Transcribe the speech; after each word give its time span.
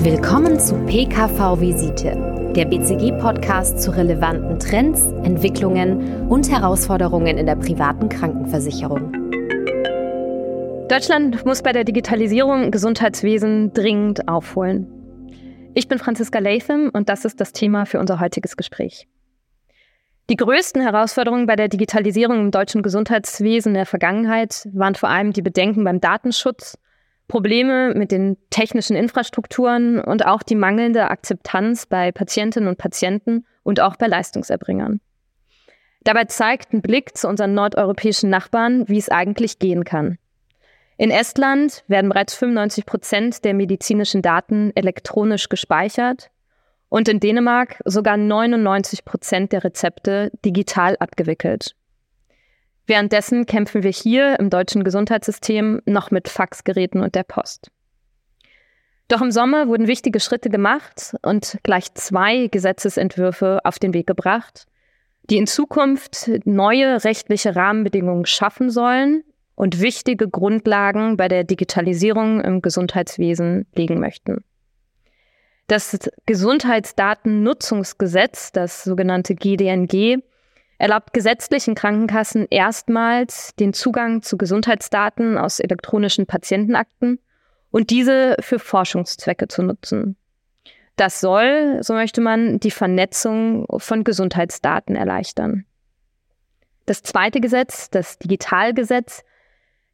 Willkommen 0.00 0.60
zu 0.60 0.76
PKV 0.86 1.60
Visite, 1.60 2.52
der 2.54 2.66
BCG-Podcast 2.66 3.82
zu 3.82 3.90
relevanten 3.90 4.60
Trends, 4.60 5.02
Entwicklungen 5.24 6.28
und 6.28 6.48
Herausforderungen 6.48 7.36
in 7.36 7.46
der 7.46 7.56
privaten 7.56 8.08
Krankenversicherung. 8.08 9.12
Deutschland 10.88 11.44
muss 11.44 11.62
bei 11.62 11.72
der 11.72 11.82
Digitalisierung 11.82 12.70
Gesundheitswesen 12.70 13.72
dringend 13.72 14.28
aufholen. 14.28 14.86
Ich 15.74 15.88
bin 15.88 15.98
Franziska 15.98 16.38
Latham 16.38 16.90
und 16.92 17.08
das 17.08 17.24
ist 17.24 17.40
das 17.40 17.52
Thema 17.52 17.84
für 17.84 17.98
unser 17.98 18.20
heutiges 18.20 18.56
Gespräch. 18.56 19.08
Die 20.30 20.36
größten 20.36 20.80
Herausforderungen 20.80 21.46
bei 21.46 21.56
der 21.56 21.66
Digitalisierung 21.66 22.38
im 22.38 22.50
deutschen 22.52 22.82
Gesundheitswesen 22.82 23.74
der 23.74 23.84
Vergangenheit 23.84 24.68
waren 24.72 24.94
vor 24.94 25.08
allem 25.08 25.32
die 25.32 25.42
Bedenken 25.42 25.82
beim 25.82 26.00
Datenschutz 26.00 26.78
Probleme 27.28 27.94
mit 27.94 28.10
den 28.10 28.36
technischen 28.50 28.96
Infrastrukturen 28.96 30.00
und 30.00 30.26
auch 30.26 30.42
die 30.42 30.54
mangelnde 30.54 31.10
Akzeptanz 31.10 31.86
bei 31.86 32.10
Patientinnen 32.10 32.68
und 32.68 32.78
Patienten 32.78 33.46
und 33.62 33.80
auch 33.80 33.96
bei 33.96 34.06
Leistungserbringern. 34.06 35.00
Dabei 36.04 36.24
zeigt 36.24 36.72
ein 36.72 36.80
Blick 36.80 37.16
zu 37.16 37.28
unseren 37.28 37.54
nordeuropäischen 37.54 38.30
Nachbarn, 38.30 38.88
wie 38.88 38.98
es 38.98 39.10
eigentlich 39.10 39.58
gehen 39.58 39.84
kann. 39.84 40.16
In 40.96 41.10
Estland 41.10 41.84
werden 41.86 42.08
bereits 42.08 42.34
95 42.34 42.86
Prozent 42.86 43.44
der 43.44 43.54
medizinischen 43.54 44.22
Daten 44.22 44.72
elektronisch 44.74 45.48
gespeichert 45.48 46.30
und 46.88 47.08
in 47.08 47.20
Dänemark 47.20 47.80
sogar 47.84 48.16
99 48.16 49.04
Prozent 49.04 49.52
der 49.52 49.64
Rezepte 49.64 50.32
digital 50.44 50.96
abgewickelt. 50.98 51.76
Währenddessen 52.88 53.44
kämpfen 53.44 53.82
wir 53.82 53.90
hier 53.90 54.40
im 54.40 54.48
deutschen 54.48 54.82
Gesundheitssystem 54.82 55.82
noch 55.84 56.10
mit 56.10 56.28
Faxgeräten 56.28 57.02
und 57.02 57.14
der 57.14 57.22
Post. 57.22 57.70
Doch 59.08 59.20
im 59.20 59.30
Sommer 59.30 59.68
wurden 59.68 59.86
wichtige 59.86 60.20
Schritte 60.20 60.48
gemacht 60.48 61.14
und 61.20 61.58
gleich 61.62 61.92
zwei 61.94 62.46
Gesetzesentwürfe 62.46 63.60
auf 63.64 63.78
den 63.78 63.92
Weg 63.92 64.06
gebracht, 64.06 64.64
die 65.28 65.36
in 65.36 65.46
Zukunft 65.46 66.30
neue 66.46 67.04
rechtliche 67.04 67.54
Rahmenbedingungen 67.54 68.24
schaffen 68.24 68.70
sollen 68.70 69.22
und 69.54 69.82
wichtige 69.82 70.26
Grundlagen 70.26 71.18
bei 71.18 71.28
der 71.28 71.44
Digitalisierung 71.44 72.40
im 72.40 72.62
Gesundheitswesen 72.62 73.66
legen 73.74 74.00
möchten. 74.00 74.42
Das 75.66 75.98
Gesundheitsdatennutzungsgesetz, 76.24 78.52
das 78.52 78.84
sogenannte 78.84 79.34
GDNG, 79.34 80.22
erlaubt 80.78 81.12
gesetzlichen 81.12 81.74
Krankenkassen 81.74 82.46
erstmals 82.50 83.54
den 83.56 83.72
Zugang 83.72 84.22
zu 84.22 84.38
Gesundheitsdaten 84.38 85.36
aus 85.36 85.58
elektronischen 85.58 86.26
Patientenakten 86.26 87.18
und 87.70 87.90
diese 87.90 88.36
für 88.40 88.58
Forschungszwecke 88.58 89.48
zu 89.48 89.62
nutzen. 89.62 90.16
Das 90.96 91.20
soll, 91.20 91.78
so 91.82 91.94
möchte 91.94 92.20
man, 92.20 92.58
die 92.60 92.70
Vernetzung 92.70 93.66
von 93.78 94.04
Gesundheitsdaten 94.04 94.96
erleichtern. 94.96 95.64
Das 96.86 97.02
zweite 97.02 97.40
Gesetz, 97.40 97.90
das 97.90 98.18
Digitalgesetz, 98.18 99.22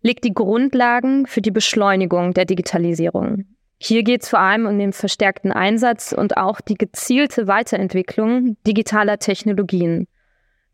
legt 0.01 0.25
die 0.25 0.35
Grundlagen 0.35 1.27
für 1.27 1.41
die 1.41 1.51
Beschleunigung 1.51 2.35
der 2.35 2.45
Digitalisierung. 2.45 3.47
Hier 3.79 4.03
geht 4.03 4.23
es 4.23 4.29
vor 4.29 4.39
allem 4.39 4.67
um 4.67 4.79
den 4.79 4.93
verstärkten 4.93 5.51
Einsatz 5.51 6.13
und 6.13 6.37
auch 6.37 6.61
die 6.61 6.77
gezielte 6.77 7.49
Weiterentwicklung 7.49 8.57
digitaler 8.67 9.19
Technologien 9.19 10.07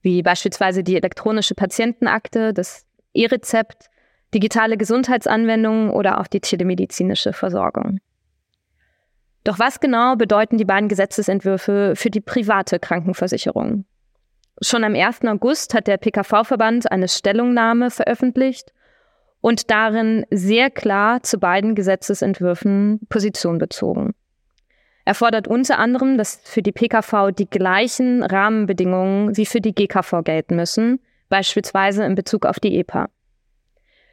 wie 0.03 0.23
beispielsweise 0.23 0.83
die 0.83 0.97
elektronische 0.97 1.55
Patientenakte, 1.55 2.53
das 2.53 2.87
E-Rezept, 3.13 3.91
digitale 4.33 4.77
Gesundheitsanwendungen 4.77 5.91
oder 5.91 6.21
auch 6.21 6.27
die 6.27 6.41
telemedizinische 6.41 7.33
Versorgung. 7.33 7.99
Doch 9.45 9.59
was 9.59 9.81
genau 9.81 10.17
bedeuten 10.17 10.59
die 10.59 10.65
beiden 10.65 10.89
Gesetzesentwürfe 10.89 11.95
für 11.97 12.11
die 12.11 12.21
private 12.21 12.79
Krankenversicherung? 12.79 13.85
Schon 14.61 14.85
am 14.85 14.95
1. 14.95 15.25
August 15.25 15.73
hat 15.73 15.87
der 15.87 15.97
PKV-Verband 15.97 16.93
eine 16.93 17.09
Stellungnahme 17.09 17.91
veröffentlicht 17.91 18.73
und 19.41 19.71
darin 19.71 20.27
sehr 20.31 20.71
klar 20.71 21.23
zu 21.23 21.39
beiden 21.39 21.75
Gesetzesentwürfen 21.75 23.01
Position 23.09 23.57
bezogen. 23.57 24.15
Er 25.11 25.15
fordert 25.15 25.49
unter 25.49 25.81
anderem, 25.81 26.17
dass 26.17 26.41
für 26.45 26.63
die 26.63 26.71
PKV 26.71 27.33
die 27.37 27.51
gleichen 27.51 28.23
Rahmenbedingungen 28.23 29.37
wie 29.37 29.45
für 29.45 29.61
die 29.61 29.75
GKV 29.75 30.23
gelten 30.23 30.55
müssen, 30.55 31.01
beispielsweise 31.29 32.05
in 32.05 32.15
Bezug 32.15 32.47
auf 32.47 32.61
die 32.61 32.79
EPA. 32.79 33.09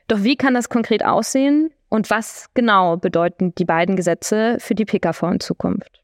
Doch 0.07 0.23
wie 0.23 0.35
kann 0.35 0.55
das 0.55 0.69
konkret 0.69 1.05
aussehen 1.05 1.69
und 1.89 2.09
was 2.09 2.47
genau 2.55 2.97
bedeuten 2.97 3.53
die 3.53 3.63
beiden 3.63 3.95
Gesetze 3.95 4.57
für 4.59 4.73
die 4.73 4.85
PKV 4.85 5.21
in 5.33 5.39
Zukunft? 5.39 6.01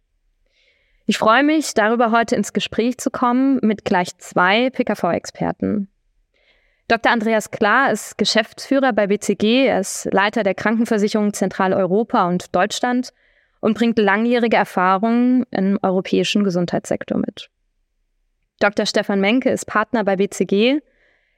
Ich 1.07 1.17
freue 1.17 1.41
mich, 1.41 1.73
darüber 1.73 2.11
heute 2.11 2.35
ins 2.35 2.53
Gespräch 2.53 2.99
zu 2.99 3.09
kommen 3.09 3.57
mit 3.63 3.85
gleich 3.85 4.15
zwei 4.19 4.69
PKV-Experten. 4.69 5.87
Dr. 6.87 7.11
Andreas 7.11 7.49
Klar 7.49 7.91
ist 7.91 8.19
Geschäftsführer 8.19 8.93
bei 8.93 9.07
BCG, 9.07 9.65
er 9.65 9.79
ist 9.79 10.07
Leiter 10.11 10.43
der 10.43 10.53
Krankenversicherung 10.53 11.33
Zentraleuropa 11.33 12.27
und 12.27 12.55
Deutschland 12.55 13.11
und 13.63 13.77
bringt 13.77 13.97
langjährige 13.97 14.57
Erfahrungen 14.57 15.45
im 15.49 15.79
europäischen 15.81 16.43
Gesundheitssektor 16.43 17.17
mit. 17.17 17.49
Dr. 18.59 18.85
Stefan 18.85 19.21
Menke 19.21 19.49
ist 19.51 19.65
Partner 19.65 20.03
bei 20.03 20.17
BCG, 20.17 20.81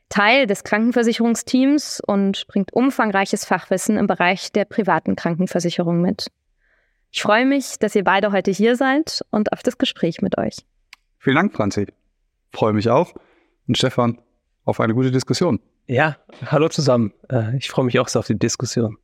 Teil 0.10 0.48
des 0.48 0.64
Krankenversicherungsteams 0.64 2.02
und 2.02 2.48
bringt 2.48 2.74
umfangreiches 2.74 3.46
Fachwissen 3.46 3.98
im 3.98 4.08
Bereich 4.08 4.52
der 4.52 4.66
privaten 4.66 5.16
Krankenversicherung 5.16 6.02
mit. 6.02 6.32
Ich 7.12 7.22
freue 7.22 7.46
mich, 7.46 7.78
dass 7.78 7.94
ihr 7.94 8.04
beide 8.04 8.32
heute 8.32 8.50
hier 8.50 8.76
seid 8.76 9.24
und 9.30 9.54
auf 9.54 9.62
das 9.62 9.78
Gespräch 9.78 10.24
mit 10.24 10.40
euch. 10.40 10.58
Vielen 11.20 11.36
Dank, 11.36 11.54
Franzi. 11.54 11.86
Freue 12.52 12.74
mich 12.74 12.90
auch. 12.90 13.14
Und 13.68 13.78
Stefan, 13.78 14.20
auf 14.64 14.80
eine 14.80 14.96
gute 14.96 15.12
Diskussion. 15.12 15.60
Ja, 15.86 16.18
hallo 16.48 16.70
zusammen. 16.70 17.14
Äh, 17.30 17.56
ich 17.58 17.70
freue 17.70 17.86
mich 17.86 18.00
auch 18.00 18.08
so 18.08 18.18
auf 18.18 18.26
die 18.26 18.38
Diskussion. 18.38 18.98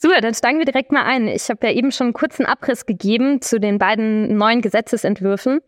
Super, 0.00 0.20
dann 0.20 0.32
steigen 0.32 0.58
wir 0.58 0.64
direkt 0.64 0.92
mal 0.92 1.02
ein. 1.02 1.26
Ich 1.26 1.50
habe 1.50 1.66
ja 1.66 1.72
eben 1.72 1.90
schon 1.90 2.06
einen 2.06 2.14
kurzen 2.14 2.46
Abriss 2.46 2.86
gegeben 2.86 3.42
zu 3.42 3.58
den 3.58 3.78
beiden 3.78 4.36
neuen 4.36 4.60
Gesetzesentwürfen. 4.60 5.60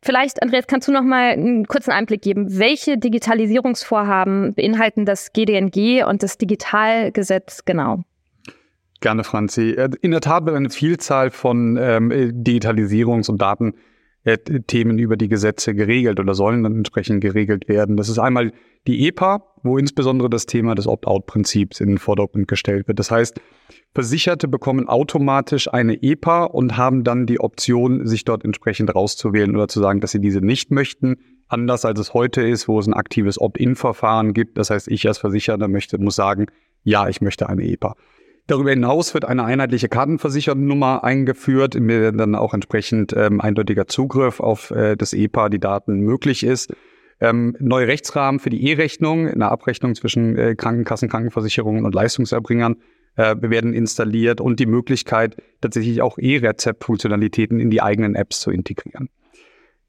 Vielleicht, 0.00 0.42
Andreas, 0.42 0.66
kannst 0.66 0.88
du 0.88 0.92
noch 0.92 1.02
mal 1.02 1.32
einen 1.32 1.66
kurzen 1.66 1.90
Einblick 1.90 2.22
geben? 2.22 2.58
Welche 2.58 2.96
Digitalisierungsvorhaben 2.96 4.54
beinhalten 4.54 5.04
das 5.04 5.34
GDNG 5.34 6.04
und 6.08 6.22
das 6.22 6.38
Digitalgesetz 6.38 7.66
genau? 7.66 8.04
Gerne, 9.02 9.24
Franzi. 9.24 9.72
Äh, 9.72 9.90
in 10.00 10.10
der 10.10 10.22
Tat 10.22 10.46
wird 10.46 10.56
eine 10.56 10.70
Vielzahl 10.70 11.30
von 11.30 11.76
ähm, 11.76 12.10
Digitalisierungs- 12.10 13.28
und 13.28 13.42
Daten 13.42 13.74
äh, 14.26 14.38
Themen 14.66 14.98
über 14.98 15.16
die 15.16 15.28
Gesetze 15.28 15.72
geregelt 15.72 16.18
oder 16.18 16.34
sollen 16.34 16.64
dann 16.64 16.74
entsprechend 16.74 17.20
geregelt 17.20 17.68
werden. 17.68 17.96
Das 17.96 18.08
ist 18.08 18.18
einmal 18.18 18.52
die 18.88 19.06
EPA, 19.06 19.44
wo 19.62 19.78
insbesondere 19.78 20.28
das 20.28 20.46
Thema 20.46 20.74
des 20.74 20.88
Opt-out-Prinzips 20.88 21.80
in 21.80 21.88
den 21.88 21.98
Vordergrund 21.98 22.48
gestellt 22.48 22.88
wird. 22.88 22.98
Das 22.98 23.12
heißt, 23.12 23.40
Versicherte 23.94 24.48
bekommen 24.48 24.88
automatisch 24.88 25.72
eine 25.72 26.02
EPA 26.02 26.44
und 26.44 26.76
haben 26.76 27.04
dann 27.04 27.26
die 27.26 27.38
Option, 27.38 28.04
sich 28.04 28.24
dort 28.24 28.44
entsprechend 28.44 28.94
rauszuwählen 28.94 29.54
oder 29.54 29.68
zu 29.68 29.80
sagen, 29.80 30.00
dass 30.00 30.10
sie 30.10 30.20
diese 30.20 30.40
nicht 30.40 30.72
möchten. 30.72 31.16
Anders 31.46 31.84
als 31.84 32.00
es 32.00 32.12
heute 32.12 32.42
ist, 32.42 32.66
wo 32.66 32.80
es 32.80 32.88
ein 32.88 32.94
aktives 32.94 33.40
Opt-in-Verfahren 33.40 34.34
gibt. 34.34 34.58
Das 34.58 34.70
heißt, 34.70 34.88
ich 34.88 35.06
als 35.06 35.18
Versicherter 35.18 35.68
möchte, 35.68 35.98
muss 35.98 36.16
sagen, 36.16 36.46
ja, 36.82 37.08
ich 37.08 37.20
möchte 37.20 37.48
eine 37.48 37.62
EPA. 37.62 37.94
Darüber 38.46 38.70
hinaus 38.70 39.12
wird 39.12 39.24
eine 39.24 39.44
einheitliche 39.44 39.88
Kartenversichertennummer 39.88 41.02
eingeführt, 41.02 41.74
in 41.74 41.88
der 41.88 42.12
dann 42.12 42.36
auch 42.36 42.54
entsprechend 42.54 43.12
ähm, 43.16 43.40
eindeutiger 43.40 43.88
Zugriff 43.88 44.38
auf 44.38 44.70
äh, 44.70 44.96
das 44.96 45.12
EPA, 45.12 45.48
die 45.48 45.58
Daten 45.58 46.00
möglich 46.00 46.44
ist. 46.44 46.72
Ähm, 47.18 47.56
neue 47.58 47.88
Rechtsrahmen 47.88 48.38
für 48.38 48.50
die 48.50 48.68
E-Rechnung, 48.68 49.26
eine 49.26 49.50
Abrechnung 49.50 49.94
zwischen 49.94 50.36
äh, 50.36 50.54
Krankenkassen, 50.54 51.08
Krankenversicherungen 51.08 51.84
und 51.84 51.94
Leistungserbringern 51.94 52.76
äh, 53.16 53.34
werden 53.40 53.72
installiert 53.72 54.40
und 54.40 54.60
die 54.60 54.66
Möglichkeit, 54.66 55.36
tatsächlich 55.60 56.02
auch 56.02 56.18
E-Rezept-Funktionalitäten 56.18 57.58
in 57.58 57.70
die 57.70 57.82
eigenen 57.82 58.14
Apps 58.14 58.40
zu 58.40 58.50
integrieren. 58.50 59.08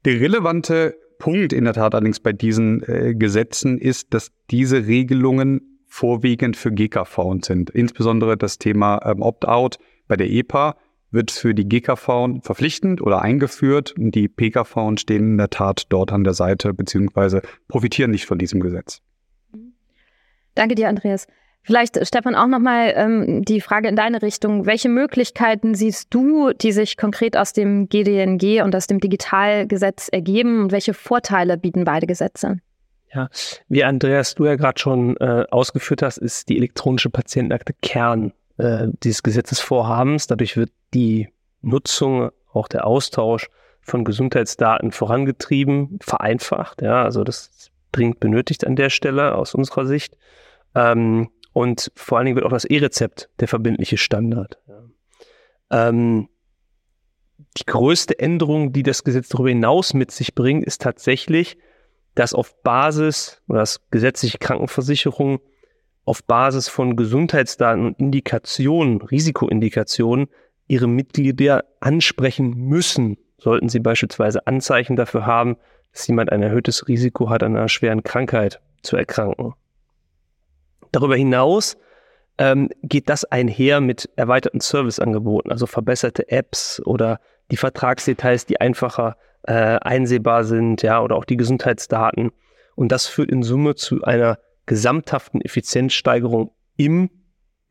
Der 0.04 0.20
relevante 0.20 0.96
Punkt 1.18 1.52
in 1.52 1.64
der 1.64 1.74
Tat 1.74 1.94
allerdings 1.94 2.20
bei 2.20 2.32
diesen 2.32 2.82
äh, 2.84 3.14
Gesetzen 3.14 3.78
ist, 3.78 4.14
dass 4.14 4.32
diese 4.50 4.86
Regelungen 4.86 5.77
vorwiegend 5.98 6.56
für 6.56 6.70
GKV 6.70 7.42
sind. 7.42 7.70
Insbesondere 7.70 8.36
das 8.36 8.58
Thema 8.58 9.00
ähm, 9.04 9.20
Opt-out 9.20 9.78
bei 10.06 10.16
der 10.16 10.30
EPA 10.30 10.76
wird 11.10 11.32
für 11.32 11.54
die 11.54 11.68
GKV 11.68 12.40
verpflichtend 12.42 13.02
oder 13.02 13.20
eingeführt. 13.22 13.94
Die 13.96 14.28
PKV 14.28 14.96
stehen 14.96 15.32
in 15.32 15.38
der 15.38 15.50
Tat 15.50 15.86
dort 15.88 16.12
an 16.12 16.22
der 16.22 16.34
Seite 16.34 16.72
beziehungsweise 16.72 17.42
profitieren 17.66 18.12
nicht 18.12 18.26
von 18.26 18.38
diesem 18.38 18.60
Gesetz. 18.60 19.00
Danke 20.54 20.76
dir, 20.76 20.88
Andreas. 20.88 21.26
Vielleicht, 21.62 21.98
Stefan, 22.06 22.36
auch 22.36 22.46
nochmal 22.46 22.94
ähm, 22.94 23.42
die 23.44 23.60
Frage 23.60 23.88
in 23.88 23.96
deine 23.96 24.22
Richtung. 24.22 24.66
Welche 24.66 24.88
Möglichkeiten 24.88 25.74
siehst 25.74 26.14
du, 26.14 26.52
die 26.52 26.72
sich 26.72 26.96
konkret 26.96 27.36
aus 27.36 27.52
dem 27.52 27.88
GDNG 27.88 28.62
und 28.62 28.74
aus 28.76 28.86
dem 28.86 29.00
Digitalgesetz 29.00 30.08
ergeben 30.08 30.62
und 30.62 30.72
welche 30.72 30.94
Vorteile 30.94 31.58
bieten 31.58 31.84
beide 31.84 32.06
Gesetze? 32.06 32.60
Ja, 33.14 33.30
wie 33.68 33.84
Andreas, 33.84 34.34
du 34.34 34.44
ja 34.44 34.56
gerade 34.56 34.78
schon 34.78 35.16
äh, 35.16 35.46
ausgeführt 35.50 36.02
hast, 36.02 36.18
ist 36.18 36.48
die 36.48 36.56
elektronische 36.58 37.10
Patientenakte 37.10 37.74
Kern 37.80 38.32
äh, 38.58 38.88
dieses 39.02 39.22
Gesetzesvorhabens. 39.22 40.26
Dadurch 40.26 40.56
wird 40.56 40.70
die 40.92 41.28
Nutzung, 41.62 42.30
auch 42.52 42.68
der 42.68 42.86
Austausch 42.86 43.48
von 43.80 44.04
Gesundheitsdaten 44.04 44.92
vorangetrieben, 44.92 45.98
vereinfacht. 46.02 46.82
Ja, 46.82 47.02
also 47.02 47.24
das 47.24 47.70
dringend 47.92 48.20
benötigt 48.20 48.66
an 48.66 48.76
der 48.76 48.90
Stelle 48.90 49.34
aus 49.34 49.54
unserer 49.54 49.86
Sicht. 49.86 50.16
Ähm, 50.74 51.30
und 51.52 51.90
vor 51.94 52.18
allen 52.18 52.26
Dingen 52.26 52.36
wird 52.36 52.46
auch 52.46 52.50
das 52.50 52.64
E-Rezept 52.64 53.30
der 53.40 53.48
verbindliche 53.48 53.96
Standard. 53.96 54.58
Ja. 54.68 55.88
Ähm, 55.88 56.28
die 57.56 57.64
größte 57.64 58.18
Änderung, 58.18 58.72
die 58.72 58.82
das 58.82 59.04
Gesetz 59.04 59.28
darüber 59.28 59.48
hinaus 59.48 59.94
mit 59.94 60.10
sich 60.10 60.34
bringt, 60.34 60.64
ist 60.64 60.82
tatsächlich, 60.82 61.56
dass 62.18 62.34
auf 62.34 62.60
Basis 62.62 63.40
oder 63.46 63.60
das 63.60 63.80
gesetzliche 63.92 64.38
Krankenversicherung 64.38 65.38
auf 66.04 66.24
Basis 66.24 66.68
von 66.68 66.96
Gesundheitsdaten 66.96 67.86
und 67.86 68.00
Indikationen, 68.00 69.00
Risikoindikationen, 69.00 70.26
ihre 70.66 70.88
Mitglieder 70.88 71.64
ansprechen 71.78 72.56
müssen, 72.56 73.18
sollten 73.38 73.68
sie 73.68 73.78
beispielsweise 73.78 74.48
Anzeichen 74.48 74.96
dafür 74.96 75.26
haben, 75.26 75.58
dass 75.92 76.08
jemand 76.08 76.32
ein 76.32 76.42
erhöhtes 76.42 76.88
Risiko 76.88 77.30
hat, 77.30 77.44
an 77.44 77.56
einer 77.56 77.68
schweren 77.68 78.02
Krankheit 78.02 78.60
zu 78.82 78.96
erkranken. 78.96 79.54
Darüber 80.90 81.14
hinaus 81.14 81.76
ähm, 82.38 82.68
geht 82.82 83.08
das 83.08 83.26
einher 83.26 83.80
mit 83.80 84.10
erweiterten 84.16 84.60
Serviceangeboten, 84.60 85.52
also 85.52 85.66
verbesserte 85.66 86.28
Apps 86.30 86.82
oder 86.84 87.20
die 87.52 87.56
Vertragsdetails, 87.56 88.44
die 88.44 88.60
einfacher 88.60 89.16
äh, 89.42 89.78
einsehbar 89.80 90.44
sind, 90.44 90.82
ja, 90.82 91.02
oder 91.02 91.16
auch 91.16 91.24
die 91.24 91.36
Gesundheitsdaten. 91.36 92.30
Und 92.74 92.92
das 92.92 93.06
führt 93.06 93.30
in 93.30 93.42
Summe 93.42 93.74
zu 93.74 94.02
einer 94.02 94.38
gesamthaften 94.66 95.40
Effizienzsteigerung 95.40 96.52
im 96.76 97.10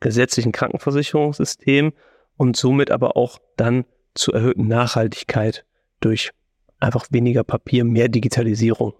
gesetzlichen 0.00 0.52
Krankenversicherungssystem 0.52 1.92
und 2.36 2.56
somit 2.56 2.90
aber 2.90 3.16
auch 3.16 3.38
dann 3.56 3.84
zur 4.14 4.34
erhöhten 4.34 4.68
Nachhaltigkeit 4.68 5.64
durch 6.00 6.30
einfach 6.78 7.06
weniger 7.10 7.44
Papier, 7.44 7.84
mehr 7.84 8.08
Digitalisierung. 8.08 8.94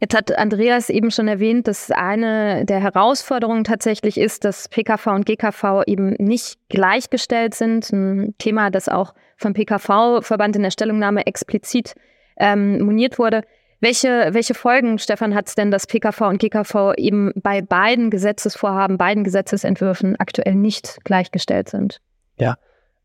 Jetzt 0.00 0.14
hat 0.14 0.38
Andreas 0.38 0.90
eben 0.90 1.10
schon 1.10 1.26
erwähnt, 1.26 1.66
dass 1.66 1.90
eine 1.90 2.64
der 2.64 2.80
Herausforderungen 2.80 3.64
tatsächlich 3.64 4.16
ist, 4.16 4.44
dass 4.44 4.68
PKV 4.68 5.08
und 5.08 5.26
GKV 5.26 5.82
eben 5.86 6.10
nicht 6.18 6.58
gleichgestellt 6.68 7.54
sind. 7.54 7.90
Ein 7.92 8.34
Thema, 8.38 8.70
das 8.70 8.88
auch 8.88 9.14
vom 9.36 9.54
PKV-Verband 9.54 10.54
in 10.54 10.62
der 10.62 10.70
Stellungnahme 10.70 11.26
explizit 11.26 11.94
ähm, 12.36 12.80
moniert 12.80 13.18
wurde. 13.18 13.42
Welche, 13.80 14.28
welche 14.32 14.54
Folgen, 14.54 14.98
Stefan, 14.98 15.34
hat 15.34 15.48
es 15.48 15.54
denn, 15.54 15.70
dass 15.70 15.86
PKV 15.86 16.20
und 16.22 16.38
GKV 16.38 16.94
eben 16.96 17.32
bei 17.36 17.60
beiden 17.60 18.10
Gesetzesvorhaben, 18.10 18.98
beiden 18.98 19.24
Gesetzesentwürfen 19.24 20.16
aktuell 20.18 20.54
nicht 20.54 20.98
gleichgestellt 21.04 21.68
sind? 21.68 22.00
Ja, 22.38 22.56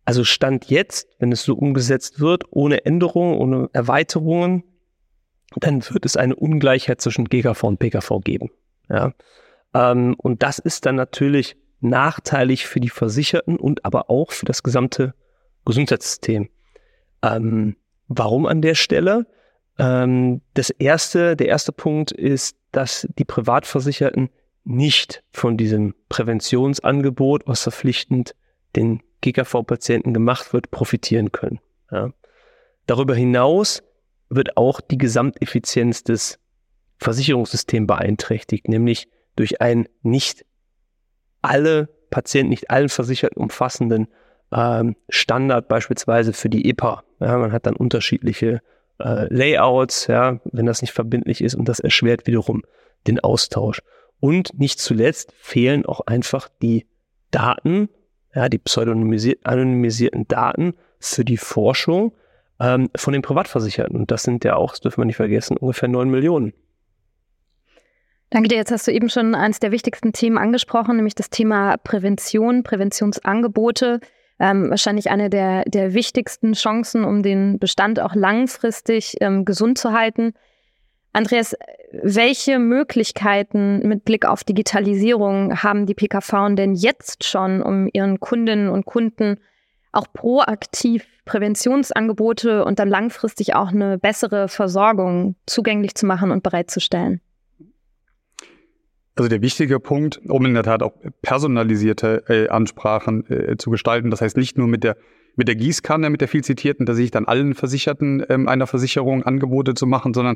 also 0.05 0.23
Stand 0.23 0.65
jetzt, 0.65 1.07
wenn 1.19 1.31
es 1.31 1.43
so 1.43 1.55
umgesetzt 1.55 2.19
wird, 2.19 2.43
ohne 2.51 2.85
Änderungen, 2.85 3.37
ohne 3.37 3.69
Erweiterungen, 3.73 4.63
dann 5.57 5.83
wird 5.89 6.05
es 6.05 6.17
eine 6.17 6.35
Ungleichheit 6.35 7.01
zwischen 7.01 7.25
GKV 7.25 7.63
und 7.63 7.79
PKV 7.79 8.19
geben. 8.23 8.51
Ja? 8.89 9.13
Ähm, 9.73 10.15
und 10.17 10.43
das 10.43 10.59
ist 10.59 10.85
dann 10.85 10.95
natürlich 10.95 11.55
nachteilig 11.81 12.65
für 12.65 12.79
die 12.79 12.89
Versicherten 12.89 13.57
und 13.57 13.85
aber 13.85 14.09
auch 14.09 14.31
für 14.31 14.45
das 14.45 14.63
gesamte 14.63 15.13
Gesundheitssystem. 15.65 16.49
Ähm, 17.21 17.75
warum 18.07 18.45
an 18.45 18.61
der 18.61 18.75
Stelle? 18.75 19.25
Ähm, 19.77 20.41
das 20.53 20.69
erste, 20.69 21.35
der 21.35 21.47
erste 21.47 21.71
Punkt 21.71 22.11
ist, 22.11 22.57
dass 22.71 23.07
die 23.17 23.25
Privatversicherten 23.25 24.29
nicht 24.63 25.23
von 25.31 25.57
diesem 25.57 25.93
Präventionsangebot, 26.09 27.47
was 27.47 27.63
verpflichtend 27.63 28.35
den 28.75 29.01
GKV-Patienten 29.21 30.13
gemacht 30.13 30.53
wird, 30.53 30.71
profitieren 30.71 31.31
können. 31.31 31.59
Ja. 31.91 32.11
Darüber 32.87 33.15
hinaus 33.15 33.83
wird 34.35 34.57
auch 34.57 34.81
die 34.81 34.97
Gesamteffizienz 34.97 36.03
des 36.03 36.39
Versicherungssystems 36.97 37.87
beeinträchtigt, 37.87 38.67
nämlich 38.67 39.07
durch 39.35 39.61
einen 39.61 39.87
nicht 40.01 40.45
alle 41.41 41.89
Patienten, 42.09 42.49
nicht 42.49 42.69
allen 42.69 42.89
Versicherten 42.89 43.41
umfassenden 43.41 44.07
ähm, 44.51 44.95
Standard 45.09 45.67
beispielsweise 45.67 46.33
für 46.33 46.49
die 46.49 46.69
EPA. 46.69 47.03
Ja, 47.19 47.37
man 47.37 47.51
hat 47.51 47.65
dann 47.65 47.75
unterschiedliche 47.75 48.61
äh, 48.99 49.33
Layouts, 49.33 50.07
ja, 50.07 50.39
wenn 50.45 50.65
das 50.65 50.81
nicht 50.81 50.93
verbindlich 50.93 51.41
ist 51.41 51.55
und 51.55 51.67
das 51.67 51.79
erschwert 51.79 52.27
wiederum 52.27 52.63
den 53.07 53.19
Austausch. 53.19 53.81
Und 54.19 54.57
nicht 54.57 54.79
zuletzt 54.79 55.33
fehlen 55.37 55.85
auch 55.85 56.01
einfach 56.01 56.49
die 56.61 56.85
Daten, 57.31 57.89
ja, 58.33 58.47
die 58.47 58.59
pseudonymisierten 58.59 60.27
Daten 60.27 60.75
für 60.99 61.25
die 61.25 61.37
Forschung 61.37 62.13
ähm, 62.59 62.89
von 62.95 63.13
den 63.13 63.21
Privatversicherten. 63.21 63.95
Und 63.95 64.11
das 64.11 64.23
sind 64.23 64.43
ja 64.43 64.55
auch, 64.55 64.71
das 64.71 64.81
dürfen 64.81 65.01
wir 65.01 65.05
nicht 65.05 65.17
vergessen, 65.17 65.57
ungefähr 65.57 65.89
neun 65.89 66.09
Millionen. 66.09 66.53
Danke 68.29 68.49
dir. 68.49 68.57
Jetzt 68.57 68.71
hast 68.71 68.87
du 68.87 68.91
eben 68.91 69.09
schon 69.09 69.35
eines 69.35 69.59
der 69.59 69.71
wichtigsten 69.71 70.11
Themen 70.11 70.37
angesprochen, 70.37 70.95
nämlich 70.95 71.15
das 71.15 71.29
Thema 71.29 71.77
Prävention, 71.77 72.63
Präventionsangebote 72.63 73.99
ähm, 74.39 74.69
wahrscheinlich 74.69 75.09
eine 75.09 75.29
der, 75.29 75.63
der 75.65 75.93
wichtigsten 75.93 76.53
Chancen, 76.53 77.03
um 77.03 77.23
den 77.23 77.59
Bestand 77.59 77.99
auch 77.99 78.15
langfristig 78.15 79.15
ähm, 79.21 79.45
gesund 79.45 79.77
zu 79.77 79.93
halten. 79.93 80.33
Andreas, 81.13 81.55
welche 81.91 82.57
Möglichkeiten 82.57 83.87
mit 83.87 84.03
Blick 84.03 84.25
auf 84.25 84.43
Digitalisierung 84.43 85.61
haben 85.61 85.85
die 85.85 85.93
PKV 85.93 86.55
denn 86.55 86.73
jetzt 86.73 87.23
schon, 87.23 87.61
um 87.61 87.87
ihren 87.93 88.19
Kundinnen 88.19 88.67
und 88.67 88.85
Kunden 88.85 89.37
auch 89.93 90.07
proaktiv 90.11 91.05
Präventionsangebote 91.25 92.65
und 92.65 92.79
dann 92.79 92.89
langfristig 92.89 93.55
auch 93.55 93.69
eine 93.69 93.97
bessere 93.97 94.49
Versorgung 94.49 95.35
zugänglich 95.45 95.95
zu 95.95 96.05
machen 96.05 96.31
und 96.31 96.43
bereitzustellen? 96.43 97.21
Also 99.15 99.29
der 99.29 99.41
wichtige 99.41 99.79
Punkt, 99.79 100.19
um 100.27 100.45
in 100.45 100.55
der 100.55 100.63
Tat 100.63 100.81
auch 100.83 100.93
personalisierte 101.21 102.23
äh, 102.27 102.49
Ansprachen 102.49 103.29
äh, 103.29 103.57
zu 103.57 103.69
gestalten. 103.69 104.09
Das 104.09 104.21
heißt 104.21 104.35
nicht 104.37 104.57
nur 104.57 104.67
mit 104.67 104.83
der 104.83 104.97
mit 105.35 105.47
der 105.47 105.55
Gießkanne, 105.55 106.11
mit 106.11 106.21
der 106.21 106.27
viel 106.27 106.43
zitierten, 106.43 106.85
dass 106.85 106.97
ich 106.99 107.09
dann 107.09 107.25
allen 107.25 107.55
Versicherten 107.55 108.23
ähm, 108.29 108.47
einer 108.47 108.67
Versicherung 108.67 109.23
Angebote 109.23 109.73
zu 109.73 109.87
machen, 109.87 110.13
sondern 110.13 110.35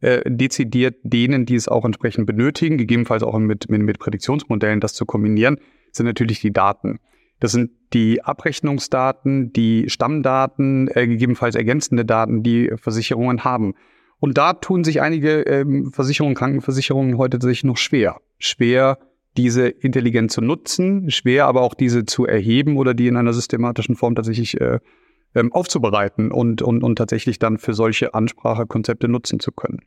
äh, 0.00 0.22
dezidiert 0.26 0.96
denen, 1.02 1.46
die 1.46 1.54
es 1.54 1.68
auch 1.68 1.84
entsprechend 1.84 2.26
benötigen, 2.26 2.78
gegebenenfalls 2.78 3.22
auch 3.22 3.36
mit, 3.38 3.68
mit, 3.68 3.82
mit 3.82 3.98
Prädiktionsmodellen 3.98 4.80
das 4.80 4.94
zu 4.94 5.06
kombinieren, 5.06 5.58
sind 5.90 6.06
natürlich 6.06 6.40
die 6.40 6.52
Daten. 6.52 7.00
Das 7.40 7.52
sind 7.52 7.70
die 7.92 8.22
Abrechnungsdaten, 8.22 9.52
die 9.52 9.88
Stammdaten, 9.88 10.88
äh, 10.88 11.06
gegebenenfalls 11.06 11.54
ergänzende 11.54 12.04
Daten, 12.04 12.42
die 12.42 12.72
Versicherungen 12.76 13.44
haben. 13.44 13.74
Und 14.18 14.38
da 14.38 14.54
tun 14.54 14.84
sich 14.84 15.00
einige 15.00 15.42
ähm, 15.42 15.92
Versicherungen, 15.92 16.34
Krankenversicherungen 16.34 17.18
heute 17.18 17.38
sich 17.40 17.64
noch 17.64 17.76
schwer. 17.76 18.20
Schwer, 18.38 18.98
diese 19.36 19.68
intelligent 19.68 20.30
zu 20.30 20.40
nutzen, 20.40 21.10
schwer 21.10 21.46
aber 21.46 21.60
auch 21.60 21.74
diese 21.74 22.06
zu 22.06 22.26
erheben 22.26 22.76
oder 22.78 22.94
die 22.94 23.08
in 23.08 23.16
einer 23.16 23.32
systematischen 23.32 23.94
Form 23.94 24.14
tatsächlich 24.14 24.60
äh, 24.60 24.78
ähm, 25.34 25.52
aufzubereiten 25.52 26.32
und, 26.32 26.62
und, 26.62 26.82
und 26.82 26.96
tatsächlich 26.96 27.38
dann 27.38 27.58
für 27.58 27.74
solche 27.74 28.14
Ansprachekonzepte 28.14 29.08
nutzen 29.08 29.38
zu 29.38 29.52
können. 29.52 29.82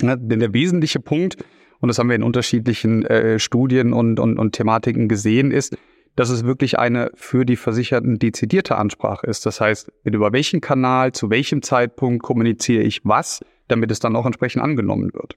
Ja, 0.00 0.16
denn 0.16 0.40
der 0.40 0.54
wesentliche 0.54 1.00
Punkt, 1.00 1.36
und 1.80 1.88
das 1.88 1.98
haben 1.98 2.08
wir 2.08 2.16
in 2.16 2.22
unterschiedlichen 2.22 3.04
äh, 3.04 3.38
Studien 3.38 3.92
und, 3.92 4.18
und, 4.18 4.38
und 4.38 4.52
Thematiken 4.52 5.08
gesehen, 5.08 5.50
ist, 5.50 5.76
dass 6.16 6.30
es 6.30 6.44
wirklich 6.44 6.78
eine 6.78 7.10
für 7.14 7.44
die 7.44 7.56
Versicherten 7.56 8.18
dezidierte 8.18 8.76
Ansprache 8.76 9.26
ist. 9.26 9.46
Das 9.46 9.60
heißt, 9.60 9.90
über 10.04 10.32
welchen 10.32 10.60
Kanal, 10.60 11.12
zu 11.12 11.30
welchem 11.30 11.62
Zeitpunkt 11.62 12.22
kommuniziere 12.22 12.82
ich 12.82 13.02
was, 13.04 13.40
damit 13.68 13.90
es 13.90 14.00
dann 14.00 14.16
auch 14.16 14.26
entsprechend 14.26 14.62
angenommen 14.62 15.12
wird. 15.14 15.36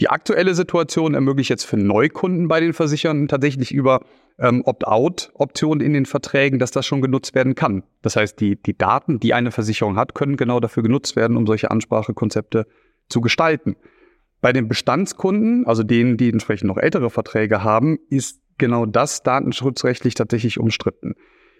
Die 0.00 0.10
aktuelle 0.10 0.54
Situation 0.54 1.14
ermöglicht 1.14 1.50
jetzt 1.50 1.64
für 1.64 1.76
Neukunden 1.76 2.48
bei 2.48 2.58
den 2.58 2.72
Versicherern 2.72 3.28
tatsächlich 3.28 3.72
über 3.72 4.04
ähm, 4.38 4.62
Opt-out-Optionen 4.64 5.84
in 5.84 5.92
den 5.92 6.06
Verträgen, 6.06 6.58
dass 6.58 6.72
das 6.72 6.84
schon 6.84 7.00
genutzt 7.00 7.36
werden 7.36 7.54
kann. 7.54 7.84
Das 8.02 8.16
heißt, 8.16 8.40
die, 8.40 8.60
die 8.60 8.76
Daten, 8.76 9.20
die 9.20 9.34
eine 9.34 9.52
Versicherung 9.52 9.96
hat, 9.96 10.14
können 10.14 10.36
genau 10.36 10.58
dafür 10.58 10.82
genutzt 10.82 11.14
werden, 11.14 11.36
um 11.36 11.46
solche 11.46 11.70
Ansprachekonzepte 11.70 12.66
zu 13.08 13.20
gestalten. 13.20 13.76
Bei 14.40 14.52
den 14.52 14.68
Bestandskunden, 14.68 15.64
also 15.66 15.84
denen, 15.84 16.16
die 16.16 16.28
entsprechend 16.28 16.66
noch 16.68 16.76
ältere 16.76 17.08
Verträge 17.08 17.62
haben, 17.62 17.98
ist 18.10 18.40
genau 18.58 18.86
das 18.86 19.22
datenschutzrechtlich 19.22 20.14
tatsächlich 20.14 20.58
umstritten. 20.58 21.14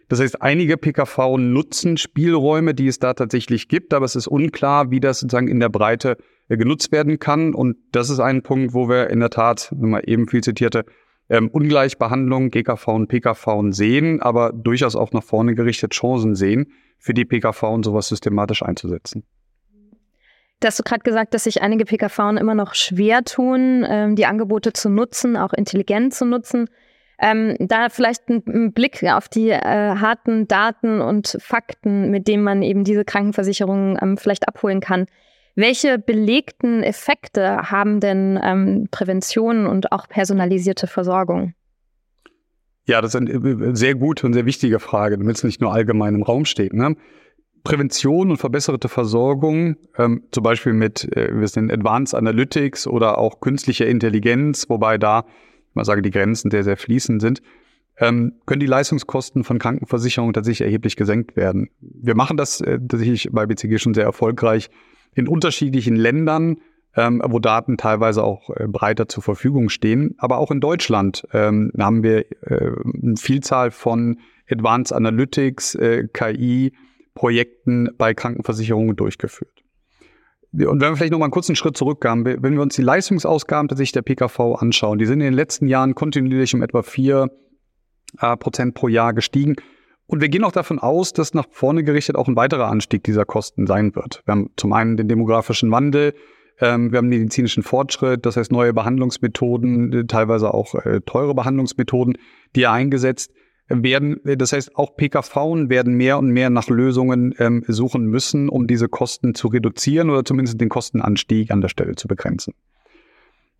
Das 0.09 0.21
heißt, 0.21 0.43
einige 0.43 0.77
PKV 0.77 1.39
nutzen 1.39 1.97
Spielräume, 1.97 2.75
die 2.75 2.89
es 2.89 2.99
da 2.99 3.15
tatsächlich 3.15 3.69
gibt, 3.69 3.95
aber 3.95 4.05
es 4.05 4.17
ist 4.17 4.27
unklar, 4.27 4.91
wie 4.91 5.01
das 5.01 5.21
sozusagen 5.21 5.49
in 5.49 5.61
der 5.61 5.71
Breite 5.71 6.19
äh, 6.49 6.57
genutzt 6.57 6.93
werden 6.93 7.19
kann. 7.19 7.55
Und 7.55 7.77
das 7.93 8.11
ist 8.11 8.21
ein 8.21 8.43
Punkt, 8.43 8.75
wo 8.75 8.89
wir 8.89 9.09
in 9.09 9.21
der 9.21 9.31
Tat, 9.31 9.73
mal 9.77 10.03
eben 10.07 10.29
viel 10.29 10.43
zitierte, 10.43 10.85
ähm, 11.31 11.49
Ungleichbehandlung 11.49 12.51
GKV 12.51 12.89
und 12.89 13.09
PKV 13.09 13.71
sehen, 13.71 14.21
aber 14.21 14.53
durchaus 14.53 14.95
auch 14.95 15.13
nach 15.13 15.23
vorne 15.23 15.55
gerichtet 15.55 15.93
Chancen 15.93 16.35
sehen, 16.35 16.73
für 16.99 17.15
die 17.15 17.25
PKV 17.25 17.63
und 17.65 17.85
sowas 17.85 18.09
systematisch 18.09 18.63
einzusetzen. 18.63 19.25
Du 20.61 20.67
hast 20.67 20.79
du 20.79 20.83
gerade 20.83 21.03
gesagt, 21.03 21.35
dass 21.35 21.45
sich 21.45 21.63
einige 21.63 21.85
PKV 21.85 22.19
immer 22.39 22.55
noch 22.55 22.75
schwer 22.75 23.25
tun, 23.25 23.85
ähm, 23.89 24.17
die 24.17 24.27
Angebote 24.27 24.73
zu 24.73 24.89
nutzen, 24.89 25.37
auch 25.37 25.53
intelligent 25.53 26.15
zu 26.15 26.25
nutzen. 26.25 26.69
Ähm, 27.19 27.57
da 27.61 27.89
vielleicht 27.91 28.29
ein, 28.29 28.43
ein, 28.47 28.73
Blick 28.73 29.03
auf 29.05 29.29
die 29.29 29.51
äh, 29.51 29.61
harten 29.61 30.49
Daten 30.49 31.01
und 31.01 31.37
Fakten, 31.41 32.11
mit 32.11 32.27
denen 32.27 32.43
man 32.43 32.63
eben 32.63 32.85
diese 32.85 33.05
Krankenversicherung 33.05 33.99
ähm, 34.01 34.17
vielleicht 34.17 34.49
abholen 34.49 34.81
kann. 34.81 35.07
Welche 35.55 35.99
belegten 35.99 36.83
Effekte 36.83 37.71
haben 37.71 38.01
denn 38.01 38.41
ähm, 38.43 38.89
Prävention 38.91 39.67
und 39.67 39.93
auch 39.93 40.09
personalisierte 40.09 40.89
Versorgung? 40.89 41.55
Ja, 42.87 43.01
das 43.01 43.15
ist 43.15 43.21
eine 43.21 43.77
sehr 43.77 43.95
gute 43.95 44.27
und 44.27 44.35
sehr 44.35 44.45
wichtige 44.45 44.81
Frage, 44.81 45.17
damit 45.17 45.37
es 45.37 45.45
nicht 45.45 45.61
nur 45.61 45.73
allgemein 45.73 46.15
im 46.15 46.23
Raum 46.23 46.45
steht. 46.45 46.75
Ne? 46.75 46.97
Prävention 47.65 48.31
und 48.31 48.37
verbesserte 48.37 48.91
Versorgung, 48.91 49.77
ähm, 49.97 50.25
zum 50.31 50.43
Beispiel 50.43 50.75
mit, 50.75 51.17
äh, 51.17 51.31
wir 51.33 51.49
sind 51.49 51.73
Advanced 51.73 52.15
Analytics 52.15 52.87
oder 52.87 53.17
auch 53.17 53.41
künstlicher 53.41 53.87
Intelligenz, 53.87 54.69
wobei 54.69 54.99
da, 54.99 55.25
ich 55.71 55.75
mal 55.75 55.87
sage, 55.87 56.03
die 56.03 56.11
Grenzen 56.11 56.51
sehr, 56.51 56.63
sehr 56.63 56.77
fließend 56.77 57.23
sind, 57.23 57.43
ähm, 57.97 58.35
können 58.45 58.61
die 58.61 58.67
Leistungskosten 58.67 59.45
von 59.45 59.59
Krankenversicherungen 59.59 60.35
tatsächlich 60.35 60.67
erheblich 60.67 60.97
gesenkt 60.97 61.37
werden. 61.37 61.71
Wir 61.81 62.15
machen 62.15 62.37
das 62.37 62.61
äh, 62.61 62.79
tatsächlich 62.79 63.31
bei 63.33 63.47
BCG 63.47 63.79
schon 63.79 63.95
sehr 63.95 64.05
erfolgreich 64.05 64.69
in 65.15 65.27
unterschiedlichen 65.27 65.97
Ländern, 65.97 66.59
ähm, 66.97 67.23
wo 67.25 67.39
Daten 67.39 67.79
teilweise 67.79 68.25
auch 68.25 68.51
äh, 68.51 68.67
breiter 68.69 69.09
zur 69.09 69.23
Verfügung 69.23 69.71
stehen. 69.71 70.15
Aber 70.19 70.39
auch 70.39 70.51
in 70.51 70.61
Deutschland 70.61 71.27
ähm, 71.33 71.73
haben 71.79 72.03
wir 72.03 72.31
äh, 72.43 72.73
eine 73.03 73.17
Vielzahl 73.17 73.71
von 73.71 74.19
Advanced 74.51 74.93
Analytics, 74.93 75.77
äh, 75.77 76.09
KI, 76.13 76.73
Projekten 77.15 77.91
bei 77.97 78.15
Krankenversicherungen 78.15 78.97
durchgeführt. 78.97 79.65
Und 80.53 80.81
wenn 80.81 80.93
wir 80.93 80.97
vielleicht 80.97 81.13
noch 81.13 81.19
mal 81.19 81.27
einen 81.27 81.33
kurzen 81.33 81.57
Schritt 81.57 81.77
zurückgehen, 81.77 82.25
wenn 82.25 82.55
wir 82.55 82.63
uns 82.63 82.77
die 82.77 82.83
Leistungsausgaben 82.83 83.69
tatsächlich 83.69 83.93
der 83.93 84.03
PKV 84.03 84.57
anschauen, 84.57 84.99
die 84.99 85.07
sind 85.07 85.21
in 85.21 85.27
den 85.27 85.35
letzten 85.35 85.67
Jahren 85.67 85.95
kontinuierlich 85.97 86.55
um 86.55 86.63
etwa 86.63 86.83
vier 86.83 87.29
äh, 88.21 88.37
Prozent 88.37 88.75
pro 88.75 88.87
Jahr 88.87 89.15
gestiegen. 89.15 89.57
Und 90.07 90.21
wir 90.21 90.29
gehen 90.29 90.45
auch 90.45 90.53
davon 90.53 90.79
aus, 90.79 91.13
dass 91.13 91.35
nach 91.35 91.47
vorne 91.51 91.83
gerichtet 91.83 92.15
auch 92.15 92.29
ein 92.29 92.37
weiterer 92.37 92.69
Anstieg 92.69 93.03
dieser 93.03 93.25
Kosten 93.25 93.67
sein 93.67 93.97
wird. 93.97 94.23
Wir 94.27 94.33
haben 94.33 94.51
zum 94.57 94.73
einen 94.73 94.97
den 94.97 95.09
demografischen 95.09 95.71
Wandel, 95.73 96.15
ähm, 96.61 96.93
wir 96.93 96.99
haben 96.99 97.09
medizinischen 97.09 97.65
Fortschritt, 97.65 98.25
das 98.25 98.37
heißt 98.37 98.53
neue 98.53 98.73
Behandlungsmethoden, 98.73 100.07
teilweise 100.07 100.55
auch 100.55 100.75
äh, 100.77 101.01
teure 101.01 101.35
Behandlungsmethoden, 101.35 102.17
die 102.55 102.61
ja 102.61 102.73
eingesetzt 102.73 103.33
werden. 103.69 104.21
Das 104.25 104.53
heißt, 104.53 104.77
auch 104.77 104.97
PKV 104.97 105.69
werden 105.69 105.95
mehr 105.95 106.19
und 106.19 106.31
mehr 106.31 106.51
nach 106.51 106.69
Lösungen 106.69 107.35
ähm, 107.39 107.65
suchen 107.67 108.07
müssen, 108.07 108.49
um 108.49 108.67
diese 108.67 108.89
Kosten 108.89 109.35
zu 109.35 109.49
reduzieren 109.49 110.11
oder 110.11 110.25
zumindest 110.25 110.61
den 110.61 110.69
Kostenanstieg 110.69 111.51
an 111.51 111.61
der 111.61 111.69
Stelle 111.69 111.95
zu 111.95 112.09
begrenzen. 112.09 112.55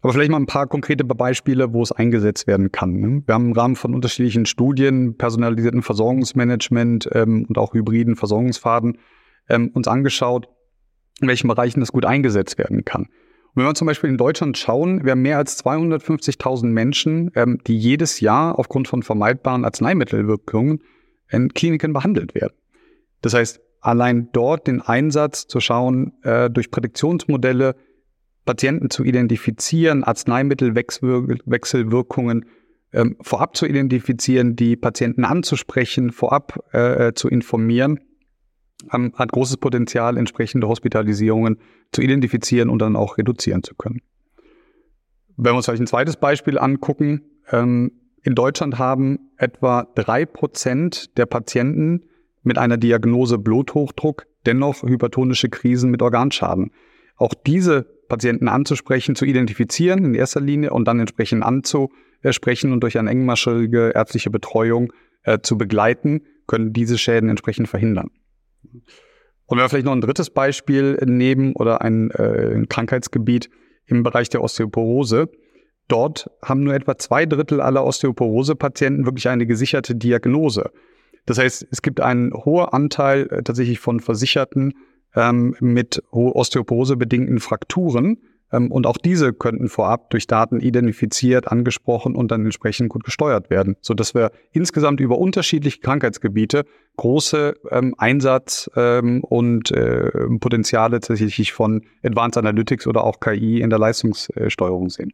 Aber 0.05 0.13
vielleicht 0.13 0.31
mal 0.31 0.37
ein 0.37 0.47
paar 0.47 0.67
konkrete 0.67 1.03
Beispiele, 1.03 1.73
wo 1.73 1.81
es 1.81 1.91
eingesetzt 1.91 2.47
werden 2.47 2.71
kann. 2.71 2.93
Ne? 2.93 3.23
Wir 3.25 3.35
haben 3.35 3.47
im 3.47 3.53
Rahmen 3.53 3.75
von 3.75 3.95
unterschiedlichen 3.95 4.45
Studien, 4.45 5.17
personalisierten 5.17 5.81
Versorgungsmanagement 5.81 7.09
ähm, 7.13 7.47
und 7.49 7.57
auch 7.57 7.73
hybriden 7.73 8.15
Versorgungsfaden 8.15 8.99
ähm, 9.49 9.71
uns 9.73 9.89
angeschaut, 9.89 10.49
in 11.23 11.29
welchen 11.29 11.49
Bereichen 11.49 11.81
das 11.81 11.91
gut 11.91 12.05
eingesetzt 12.05 12.59
werden 12.59 12.85
kann. 12.85 13.09
Wenn 13.55 13.67
wir 13.67 13.75
zum 13.75 13.87
Beispiel 13.87 14.11
in 14.11 14.17
Deutschland 14.17 14.59
schauen, 14.59 15.05
wir 15.05 15.13
haben 15.13 15.23
mehr 15.23 15.39
als 15.39 15.65
250.000 15.65 16.67
Menschen, 16.67 17.31
ähm, 17.37 17.61
die 17.67 17.79
jedes 17.79 18.19
Jahr 18.21 18.59
aufgrund 18.59 18.89
von 18.89 19.05
vermeidbaren 19.05 19.65
Arzneimittelwirkungen 19.65 20.83
in 21.31 21.55
Kliniken 21.55 21.93
behandelt 21.93 22.35
werden. 22.35 22.55
Das 23.23 23.35
heißt, 23.35 23.61
allein 23.81 24.31
dort 24.33 24.67
den 24.67 24.81
Einsatz 24.81 25.47
zu 25.47 25.61
schauen, 25.61 26.15
äh, 26.23 26.51
durch 26.51 26.73
Prädiktionsmodelle 26.73 27.77
Patienten 28.45 28.91
zu 28.91 29.05
identifizieren, 29.05 30.03
Arzneimittelwechselwirkungen 30.05 32.47
ähm, 32.93 33.17
vorab 33.21 33.57
zu 33.57 33.67
identifizieren, 33.67 34.57
die 34.57 34.77
Patienten 34.77 35.25
anzusprechen, 35.25 36.13
vorab 36.13 36.59
äh, 36.73 37.13
zu 37.15 37.29
informieren, 37.29 38.01
ähm, 38.93 39.13
hat 39.17 39.33
großes 39.33 39.57
Potenzial, 39.59 40.17
entsprechende 40.17 40.69
Hospitalisierungen 40.69 41.59
zu 41.93 42.03
identifizieren 42.03 42.69
und 42.69 42.81
dann 42.81 42.97
auch 42.97 43.19
reduzieren 43.19 43.63
zu 43.63 43.75
können. 43.75 44.01
Wenn 45.37 45.53
wir 45.53 45.57
uns 45.57 45.67
vielleicht 45.67 45.83
ein 45.83 45.87
zweites 45.87 46.17
Beispiel 46.17 46.59
angucken, 46.59 47.23
ähm, 47.51 47.93
in 48.23 48.35
Deutschland 48.35 48.79
haben 48.79 49.19
etwa 49.37 49.87
drei 49.95 50.25
Prozent 50.25 51.17
der 51.19 51.27
Patienten 51.27 52.05
mit 52.43 52.59
einer 52.59 52.77
Diagnose 52.77 53.39
Bluthochdruck 53.39 54.27
dennoch 54.47 54.83
hypertonische 54.83 55.49
Krisen 55.49 55.91
mit 55.91 56.03
Organschaden. 56.03 56.71
Auch 57.17 57.35
diese 57.35 57.83
Patienten 58.09 58.49
anzusprechen, 58.49 59.15
zu 59.15 59.25
identifizieren 59.25 60.05
in 60.05 60.15
erster 60.15 60.41
Linie 60.41 60.71
und 60.71 60.87
dann 60.87 61.01
entsprechend 61.01 61.43
anzusprechen 61.43 62.73
und 62.73 62.81
durch 62.81 62.99
eine 62.99 63.11
engmaschige 63.11 63.93
ärztliche 63.95 64.31
Betreuung 64.31 64.93
äh, 65.23 65.39
zu 65.41 65.57
begleiten, 65.57 66.23
können 66.47 66.73
diese 66.73 66.99
Schäden 66.99 67.29
entsprechend 67.31 67.69
verhindern. 67.69 68.11
Und 69.47 69.59
wenn 69.59 69.65
wir 69.65 69.69
vielleicht 69.69 69.87
noch 69.87 69.93
ein 69.93 70.01
drittes 70.01 70.31
Beispiel 70.31 70.95
nehmen 71.05 71.55
oder 71.55 71.83
ein, 71.83 72.11
äh, 72.11 72.55
ein 72.55 72.69
Krankheitsgebiet 72.69 73.51
im 73.87 74.03
Bereich 74.03 74.29
der 74.29 74.43
Osteoporose. 74.43 75.29
Dort 75.89 76.31
haben 76.43 76.63
nur 76.65 76.75
etwa 76.75 76.97
zwei 76.97 77.27
Drittel 77.27 77.61
aller 77.61 77.85
Osteoporose-Patienten 77.85 79.05
wirklich 79.05 79.29
eine 79.29 79.47
gesicherte 79.47 79.95
Diagnose. 79.95 80.71
Das 81.27 81.39
heißt, 81.39 81.67
es 81.71 81.83
gibt 81.83 82.01
einen 82.01 82.33
hohen 82.33 82.69
Anteil 82.69 83.29
äh, 83.31 83.43
tatsächlich 83.43 83.81
von 83.81 84.01
Versicherten, 84.01 84.75
ähm, 85.15 85.55
mit 85.61 86.03
Osteoporose-bedingten 86.11 87.39
Frakturen. 87.39 88.19
Ähm, 88.55 88.71
und 88.71 88.87
auch 88.87 88.97
diese 88.97 89.33
könnten 89.33 89.69
vorab 89.69 90.11
durch 90.11 90.27
Daten 90.27 90.61
identifiziert, 90.61 91.49
angesprochen 91.49 92.15
und 92.15 92.31
dann 92.31 92.45
entsprechend 92.45 92.89
gut 92.89 93.05
gesteuert 93.05 93.51
werden, 93.51 93.77
sodass 93.81 94.15
wir 94.15 94.31
insgesamt 94.53 95.01
über 95.01 95.19
unterschiedliche 95.19 95.81
Krankheitsgebiete 95.81 96.65
große 96.97 97.55
ähm, 97.71 97.95
Einsatz 97.99 98.71
ähm, 98.77 99.23
und 99.25 99.71
äh, 99.73 100.11
Potenziale 100.39 101.01
tatsächlich 101.01 101.53
von 101.53 101.83
Advanced 102.03 102.39
Analytics 102.39 102.87
oder 102.87 103.05
auch 103.05 103.21
KI 103.21 103.61
in 103.61 103.71
der 103.71 103.79
Leistungssteuerung 103.79 104.91
sehen. 104.91 105.13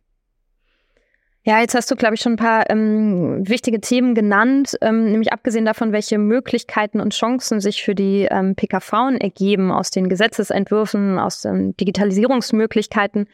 Ja, 1.42 1.60
jetzt 1.60 1.74
hast 1.74 1.90
du, 1.90 1.96
glaube 1.96 2.16
ich, 2.16 2.20
schon 2.20 2.34
ein 2.34 2.36
paar 2.36 2.68
ähm, 2.68 3.48
wichtige 3.48 3.80
Themen 3.80 4.14
genannt, 4.14 4.76
ähm, 4.82 5.10
nämlich 5.10 5.32
abgesehen 5.32 5.64
davon, 5.64 5.90
welche 5.92 6.18
Möglichkeiten 6.18 7.00
und 7.00 7.14
Chancen 7.14 7.60
sich 7.60 7.82
für 7.82 7.94
die 7.94 8.28
ähm, 8.30 8.54
PKV 8.54 8.92
ergeben 9.18 9.72
aus 9.72 9.90
den 9.90 10.10
Gesetzesentwürfen, 10.10 11.18
aus 11.18 11.40
den 11.40 11.74
Digitalisierungsmöglichkeiten. 11.78 13.26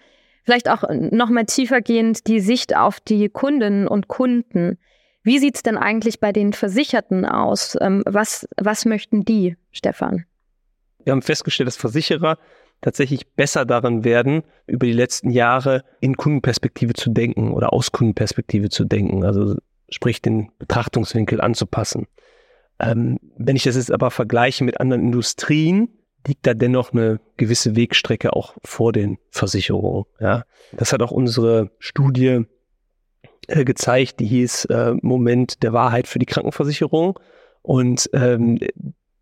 Vielleicht 0.44 0.68
auch 0.70 0.84
nochmal 0.88 1.46
tiefergehend 1.46 2.28
die 2.28 2.38
Sicht 2.38 2.76
auf 2.76 3.00
die 3.00 3.28
Kundinnen 3.28 3.88
und 3.88 4.06
Kunden. 4.06 4.78
Wie 5.24 5.40
sieht 5.40 5.56
es 5.56 5.64
denn 5.64 5.76
eigentlich 5.76 6.20
bei 6.20 6.30
den 6.30 6.52
Versicherten 6.52 7.24
aus? 7.24 7.76
Ähm, 7.80 8.04
was, 8.06 8.46
was 8.56 8.84
möchten 8.84 9.24
die, 9.24 9.56
Stefan? 9.72 10.24
Wir 11.02 11.10
haben 11.10 11.22
festgestellt, 11.22 11.66
dass 11.66 11.76
Versicherer 11.76 12.38
tatsächlich 12.80 13.28
besser 13.32 13.64
darin 13.64 14.04
werden, 14.04 14.42
über 14.66 14.86
die 14.86 14.92
letzten 14.92 15.30
Jahre 15.30 15.84
in 16.00 16.16
Kundenperspektive 16.16 16.94
zu 16.94 17.10
denken 17.10 17.52
oder 17.52 17.72
aus 17.72 17.92
Kundenperspektive 17.92 18.68
zu 18.68 18.84
denken, 18.84 19.24
also 19.24 19.56
sprich 19.88 20.22
den 20.22 20.50
Betrachtungswinkel 20.58 21.40
anzupassen. 21.40 22.06
Ähm, 22.78 23.18
wenn 23.36 23.56
ich 23.56 23.64
das 23.64 23.76
jetzt 23.76 23.92
aber 23.92 24.10
vergleiche 24.10 24.64
mit 24.64 24.80
anderen 24.80 25.02
Industrien, 25.02 25.88
liegt 26.26 26.46
da 26.46 26.54
dennoch 26.54 26.92
eine 26.92 27.20
gewisse 27.36 27.76
Wegstrecke 27.76 28.34
auch 28.34 28.54
vor 28.64 28.92
den 28.92 29.18
Versicherungen. 29.30 30.04
Ja, 30.20 30.44
das 30.72 30.92
hat 30.92 31.02
auch 31.02 31.12
unsere 31.12 31.70
Studie 31.78 32.44
äh, 33.46 33.64
gezeigt, 33.64 34.20
die 34.20 34.26
hieß 34.26 34.66
äh, 34.66 34.94
Moment 35.02 35.62
der 35.62 35.72
Wahrheit 35.72 36.08
für 36.08 36.18
die 36.18 36.26
Krankenversicherung. 36.26 37.18
Und 37.62 38.10
ähm, 38.12 38.58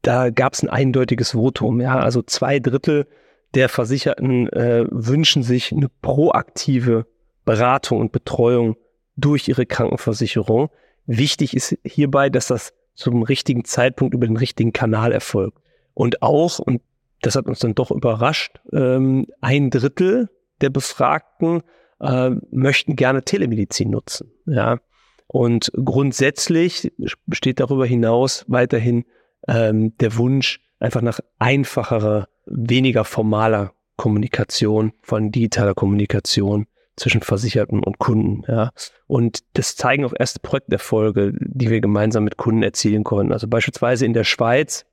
da 0.02 0.30
gab 0.30 0.54
es 0.54 0.62
ein 0.62 0.68
eindeutiges 0.68 1.32
Votum. 1.32 1.80
Ja, 1.80 1.99
also 1.99 2.23
zwei 2.23 2.58
Drittel 2.58 3.06
der 3.54 3.68
Versicherten 3.68 4.49
äh, 4.52 4.84
wünschen 4.90 5.42
sich 5.42 5.73
eine 5.73 5.88
proaktive 6.02 7.06
Beratung 7.44 8.00
und 8.00 8.12
Betreuung 8.12 8.76
durch 9.16 9.49
ihre 9.49 9.66
Krankenversicherung. 9.66 10.70
Wichtig 11.06 11.54
ist 11.54 11.76
hierbei, 11.84 12.30
dass 12.30 12.49
das 12.49 12.73
zum 12.94 13.23
richtigen 13.23 13.64
Zeitpunkt 13.64 14.14
über 14.14 14.26
den 14.26 14.37
richtigen 14.37 14.73
Kanal 14.73 15.12
erfolgt. 15.12 15.58
Und 15.94 16.23
auch, 16.23 16.58
und 16.58 16.82
das 17.23 17.37
hat 17.37 17.46
uns 17.46 17.61
dann 17.61 17.75
doch 17.75 17.90
überrascht, 17.90 18.61
ähm, 18.73 19.26
ein 19.40 19.70
Drittel 19.70 20.28
der 20.61 20.70
Befragten 20.70 21.62
äh, 22.00 22.30
möchten 22.50 22.96
gerne 22.96 23.23
Telemedizin 23.23 23.90
nutzen. 23.90 24.32
Ja. 24.46 24.80
Und 25.26 25.73
grundsätzlich 25.84 26.92
besteht 27.26 27.61
darüber 27.61 27.87
hinaus 27.87 28.44
weiterhin 28.49 29.04
ähm, 29.49 29.96
der 29.99 30.16
Wunsch 30.16 30.61
einfach 30.78 31.00
nach 31.00 31.20
einfacherer 31.38 32.28
weniger 32.47 33.05
formaler 33.05 33.73
Kommunikation, 33.97 34.93
von 35.03 35.31
digitaler 35.31 35.75
Kommunikation 35.75 36.67
zwischen 36.97 37.23
Versicherten 37.23 37.83
und 37.83 37.99
Kunden. 37.99 38.43
Ja. 38.49 38.71
Und 39.07 39.41
das 39.55 39.77
zeigen 39.77 40.05
auch 40.05 40.15
erste 40.17 40.41
Projekterfolge, 40.41 41.33
die 41.39 41.71
wir 41.71 41.81
gemeinsam 41.81 42.25
mit 42.25 42.37
Kunden 42.37 42.63
erzielen 42.63 43.05
konnten. 43.05 43.33
Also 43.33 43.49
beispielsweise 43.49 44.07
in 44.07 44.13
der 44.13 44.25
Schweiz, 44.25 44.85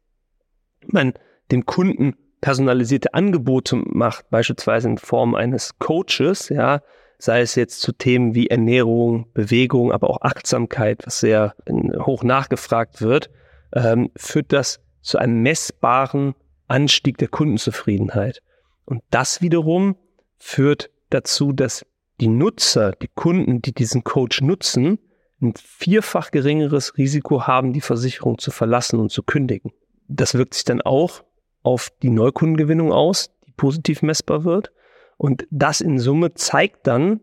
man 0.87 1.13
dem 1.51 1.65
Kunden 1.65 2.15
personalisierte 2.41 3.13
Angebote 3.13 3.75
macht, 3.75 4.29
beispielsweise 4.31 4.89
in 4.89 4.97
Form 4.97 5.35
eines 5.35 5.77
Coaches, 5.77 6.49
ja, 6.49 6.81
sei 7.19 7.41
es 7.41 7.53
jetzt 7.53 7.81
zu 7.81 7.91
Themen 7.91 8.33
wie 8.33 8.47
Ernährung, 8.47 9.27
Bewegung, 9.33 9.91
aber 9.91 10.09
auch 10.09 10.21
Achtsamkeit, 10.21 11.05
was 11.05 11.19
sehr 11.19 11.53
hoch 11.99 12.23
nachgefragt 12.23 13.01
wird, 13.01 13.29
ähm, 13.73 14.09
führt 14.15 14.51
das 14.51 14.81
zu 15.01 15.19
einem 15.19 15.41
messbaren 15.43 16.33
Anstieg 16.71 17.17
der 17.17 17.27
Kundenzufriedenheit. 17.27 18.41
Und 18.85 19.03
das 19.11 19.41
wiederum 19.41 19.95
führt 20.37 20.89
dazu, 21.09 21.53
dass 21.53 21.85
die 22.19 22.27
Nutzer, 22.27 22.93
die 22.93 23.09
Kunden, 23.13 23.61
die 23.61 23.73
diesen 23.73 24.03
Coach 24.03 24.41
nutzen, 24.41 24.99
ein 25.41 25.53
vierfach 25.55 26.31
geringeres 26.31 26.97
Risiko 26.97 27.47
haben, 27.47 27.73
die 27.73 27.81
Versicherung 27.81 28.37
zu 28.37 28.51
verlassen 28.51 28.99
und 28.99 29.11
zu 29.11 29.23
kündigen. 29.23 29.71
Das 30.07 30.35
wirkt 30.35 30.53
sich 30.53 30.63
dann 30.63 30.81
auch 30.81 31.23
auf 31.63 31.91
die 32.01 32.09
Neukundengewinnung 32.09 32.91
aus, 32.91 33.31
die 33.47 33.51
positiv 33.51 34.01
messbar 34.01 34.43
wird. 34.43 34.71
Und 35.17 35.47
das 35.49 35.81
in 35.81 35.99
Summe 35.99 36.33
zeigt 36.33 36.87
dann, 36.87 37.21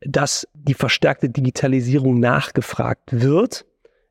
dass 0.00 0.46
die 0.54 0.74
verstärkte 0.74 1.30
Digitalisierung 1.30 2.20
nachgefragt 2.20 3.20
wird, 3.20 3.66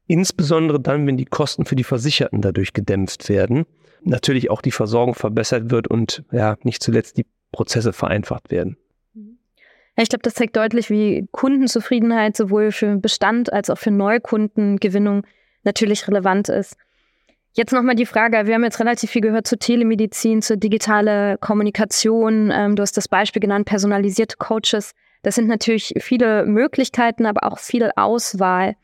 insbesondere 0.07 0.79
dann, 0.79 1.05
wenn 1.07 1.17
die 1.17 1.25
Kosten 1.25 1.65
für 1.65 1.75
die 1.75 1.83
Versicherten 1.83 2.41
dadurch 2.41 2.73
gedämpft 2.73 3.29
werden, 3.29 3.65
natürlich 4.05 4.49
auch 4.49 4.61
die 4.61 4.71
Versorgung 4.71 5.15
verbessert 5.15 5.71
wird 5.71 5.87
und 5.87 6.23
ja, 6.31 6.55
nicht 6.63 6.81
zuletzt 6.81 7.17
die 7.17 7.25
Prozesse 7.51 7.93
vereinfacht 7.93 8.51
werden. 8.51 8.77
Ich 9.97 10.09
glaube, 10.09 10.23
das 10.23 10.33
zeigt 10.33 10.57
deutlich, 10.57 10.89
wie 10.89 11.27
Kundenzufriedenheit 11.31 12.35
sowohl 12.35 12.71
für 12.71 12.97
Bestand 12.97 13.53
als 13.53 13.69
auch 13.69 13.77
für 13.77 13.91
Neukundengewinnung 13.91 15.25
natürlich 15.63 16.07
relevant 16.07 16.49
ist. 16.49 16.75
Jetzt 17.53 17.71
nochmal 17.71 17.95
die 17.95 18.05
Frage, 18.05 18.47
wir 18.47 18.55
haben 18.55 18.65
jetzt 18.65 18.81
relativ 18.81 19.11
viel 19.11 19.21
gehört 19.21 19.47
zur 19.47 19.57
Telemedizin, 19.57 20.41
zur 20.41 20.57
digitale 20.57 21.37
Kommunikation. 21.39 22.51
Ähm, 22.53 22.75
du 22.75 22.81
hast 22.81 22.97
das 22.97 23.07
Beispiel 23.07 23.39
genannt, 23.39 23.65
personalisierte 23.65 24.35
Coaches. 24.37 24.91
Das 25.21 25.35
sind 25.35 25.47
natürlich 25.47 25.93
viele 25.99 26.45
Möglichkeiten, 26.45 27.25
aber 27.25 27.49
auch 27.49 27.57
viel 27.57 27.91
Auswahl. 27.95 28.75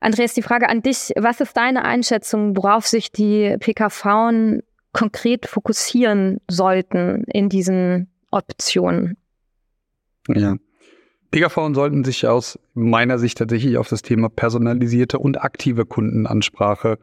Andreas, 0.00 0.34
die 0.34 0.42
Frage 0.42 0.68
an 0.68 0.82
dich. 0.82 1.12
Was 1.16 1.40
ist 1.40 1.56
deine 1.56 1.84
Einschätzung, 1.84 2.56
worauf 2.56 2.86
sich 2.86 3.12
die 3.12 3.56
PKV 3.58 4.60
konkret 4.92 5.46
fokussieren 5.46 6.40
sollten 6.48 7.24
in 7.24 7.48
diesen 7.48 8.08
Optionen? 8.30 9.16
Ja. 10.28 10.56
PKV 11.30 11.74
sollten 11.74 12.04
sich 12.04 12.26
aus 12.26 12.58
meiner 12.74 13.18
Sicht 13.18 13.38
tatsächlich 13.38 13.78
auf 13.78 13.88
das 13.88 14.02
Thema 14.02 14.28
personalisierte 14.28 15.18
und 15.18 15.42
aktive 15.42 15.84
Kundenansprache 15.84 16.98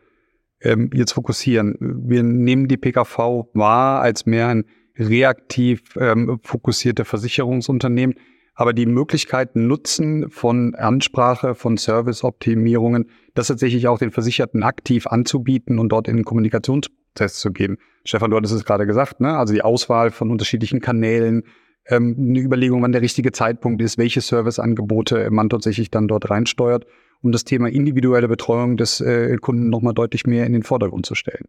ähm, 0.62 0.90
jetzt 0.94 1.12
fokussieren. 1.12 1.76
Wir 1.80 2.24
nehmen 2.24 2.68
die 2.68 2.78
PKV 2.78 3.50
wahr 3.54 4.02
als 4.02 4.26
mehr 4.26 4.48
ein 4.48 4.66
reaktiv 4.98 5.82
ähm, 5.98 6.40
fokussierte 6.44 7.06
Versicherungsunternehmen, 7.06 8.16
aber 8.56 8.74
die 8.74 8.86
Möglichkeiten 8.86 9.68
nutzen 9.68 10.30
von 10.30 10.76
Ansprache, 10.76 11.56
von 11.56 11.78
Serviceoptimierungen, 11.78 13.10
das 13.34 13.48
tatsächlich 13.48 13.88
auch 13.88 13.98
den 13.98 14.12
Versicherten 14.12 14.64
aktiv 14.64 15.08
anzubieten 15.08 15.80
und 15.80 15.90
dort 15.90 16.08
in 16.08 16.18
den 16.18 16.26
Kommunikationsprozess 16.26 17.40
zu 17.40 17.52
gehen. 17.52 17.78
Stefan, 18.06 18.30
du 18.30 18.38
hattest 18.38 18.54
es 18.54 18.66
gerade 18.66 18.86
gesagt, 18.86 19.22
ne? 19.22 19.38
also 19.38 19.54
die 19.54 19.64
Auswahl 19.64 20.12
von 20.12 20.30
unterschiedlichen 20.30 20.82
Kanälen, 20.82 21.44
ähm, 21.88 22.16
eine 22.18 22.40
Überlegung, 22.40 22.82
wann 22.82 22.92
der 22.92 23.02
richtige 23.02 23.32
Zeitpunkt 23.32 23.82
ist, 23.82 23.98
welche 23.98 24.22
Serviceangebote 24.22 25.30
man 25.32 25.50
tatsächlich 25.50 25.90
dann 25.90 26.08
dort 26.08 26.30
reinsteuert, 26.30 26.86
um 27.22 27.32
das 27.32 27.44
Thema 27.44 27.70
individuelle 27.70 28.28
Betreuung 28.28 28.78
des 28.78 29.02
äh, 29.02 29.36
Kunden 29.38 29.70
nochmal 29.70 29.94
deutlich 29.94 30.26
mehr 30.26 30.46
in 30.46 30.54
den 30.54 30.64
Vordergrund 30.64 31.06
zu 31.06 31.16
stellen. 31.16 31.46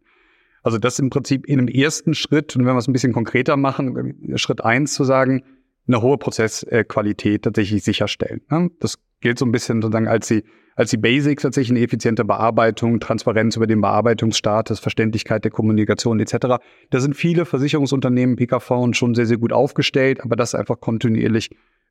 Also 0.63 0.79
das 0.79 0.97
im 0.97 1.11
Prinzip 1.11 1.45
in 1.45 1.59
einem 1.59 1.67
ersten 1.67 2.15
Schritt, 2.15 2.55
und 2.55 2.65
wenn 2.65 2.73
wir 2.73 2.79
es 2.79 2.87
ein 2.87 2.93
bisschen 2.93 3.13
konkreter 3.13 3.55
machen, 3.55 4.31
äh, 4.31 4.37
Schritt 4.37 4.63
eins 4.63 4.93
zu 4.93 5.03
sagen, 5.03 5.43
eine 5.87 6.01
hohe 6.01 6.17
Prozessqualität 6.17 7.43
tatsächlich 7.43 7.83
sicherstellen. 7.83 8.41
Ne? 8.49 8.69
Das 8.79 8.97
gilt 9.21 9.39
so 9.39 9.45
ein 9.45 9.51
bisschen 9.51 9.81
sozusagen 9.81 10.07
als 10.07 10.27
die 10.27 10.43
als 10.75 10.89
die 10.89 10.97
Basics 10.97 11.43
tatsächlich 11.43 11.71
eine 11.71 11.85
effiziente 11.85 12.25
Bearbeitung, 12.25 12.99
Transparenz 12.99 13.55
über 13.55 13.65
den 13.65 13.81
Bearbeitungsstatus, 13.81 14.79
Verständlichkeit 14.79 15.45
der 15.45 15.51
Kommunikation 15.51 16.19
etc. 16.19 16.61
Da 16.89 16.99
sind 16.99 17.15
viele 17.15 17.45
Versicherungsunternehmen, 17.45 18.35
PKV 18.35 18.89
schon 18.91 19.15
sehr, 19.15 19.25
sehr 19.25 19.37
gut 19.37 19.53
aufgestellt, 19.53 20.21
aber 20.21 20.35
das 20.35 20.53
einfach 20.53 20.79
kontinuierlich 20.81 21.49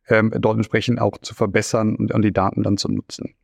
ähm, 0.09 0.33
dort 0.39 0.57
entsprechend 0.57 1.01
auch 1.01 1.17
zu 1.19 1.35
verbessern 1.35 1.97
und 1.97 2.15
an 2.15 2.21
die 2.21 2.33
Daten 2.33 2.63
dann 2.63 2.77
zu 2.77 2.91
nutzen. 2.91 3.35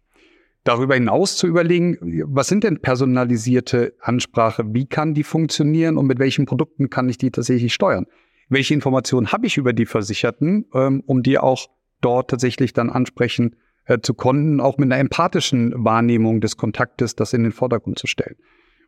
Darüber 0.65 0.95
hinaus 0.95 1.37
zu 1.39 1.47
überlegen, 1.47 1.97
was 2.27 2.49
sind 2.49 2.65
denn 2.65 2.83
personalisierte 2.83 3.95
Ansprache, 3.99 4.63
wie 4.75 4.85
kann 4.85 5.15
die 5.15 5.25
funktionieren 5.25 5.97
und 5.97 6.07
mit 6.07 6.19
welchen 6.19 6.45
Produkten 6.45 6.91
kann 6.91 7.09
ich 7.09 7.17
die 7.17 7.31
tatsächlich 7.31 7.73
steuern? 7.73 8.07
Welche 8.51 8.75
Informationen 8.75 9.33
habe 9.33 9.47
ich 9.47 9.57
über 9.57 9.73
die 9.73 9.87
Versicherten, 9.87 10.67
ähm, 10.75 11.03
um 11.07 11.23
die 11.23 11.39
auch 11.39 11.69
dort 12.01 12.31
tatsächlich 12.31 12.73
dann 12.73 12.91
ansprechen 12.91 13.57
äh, 13.87 14.01
zu 14.01 14.13
konnten, 14.13 14.61
auch 14.61 14.77
mit 14.77 14.87
einer 14.87 14.99
empathischen 14.99 15.73
Wahrnehmung 15.77 16.41
des 16.41 16.57
Kontaktes, 16.57 17.15
das 17.15 17.33
in 17.33 17.45
den 17.45 17.53
Vordergrund 17.53 17.99
zu 17.99 18.09
stellen. 18.09 18.37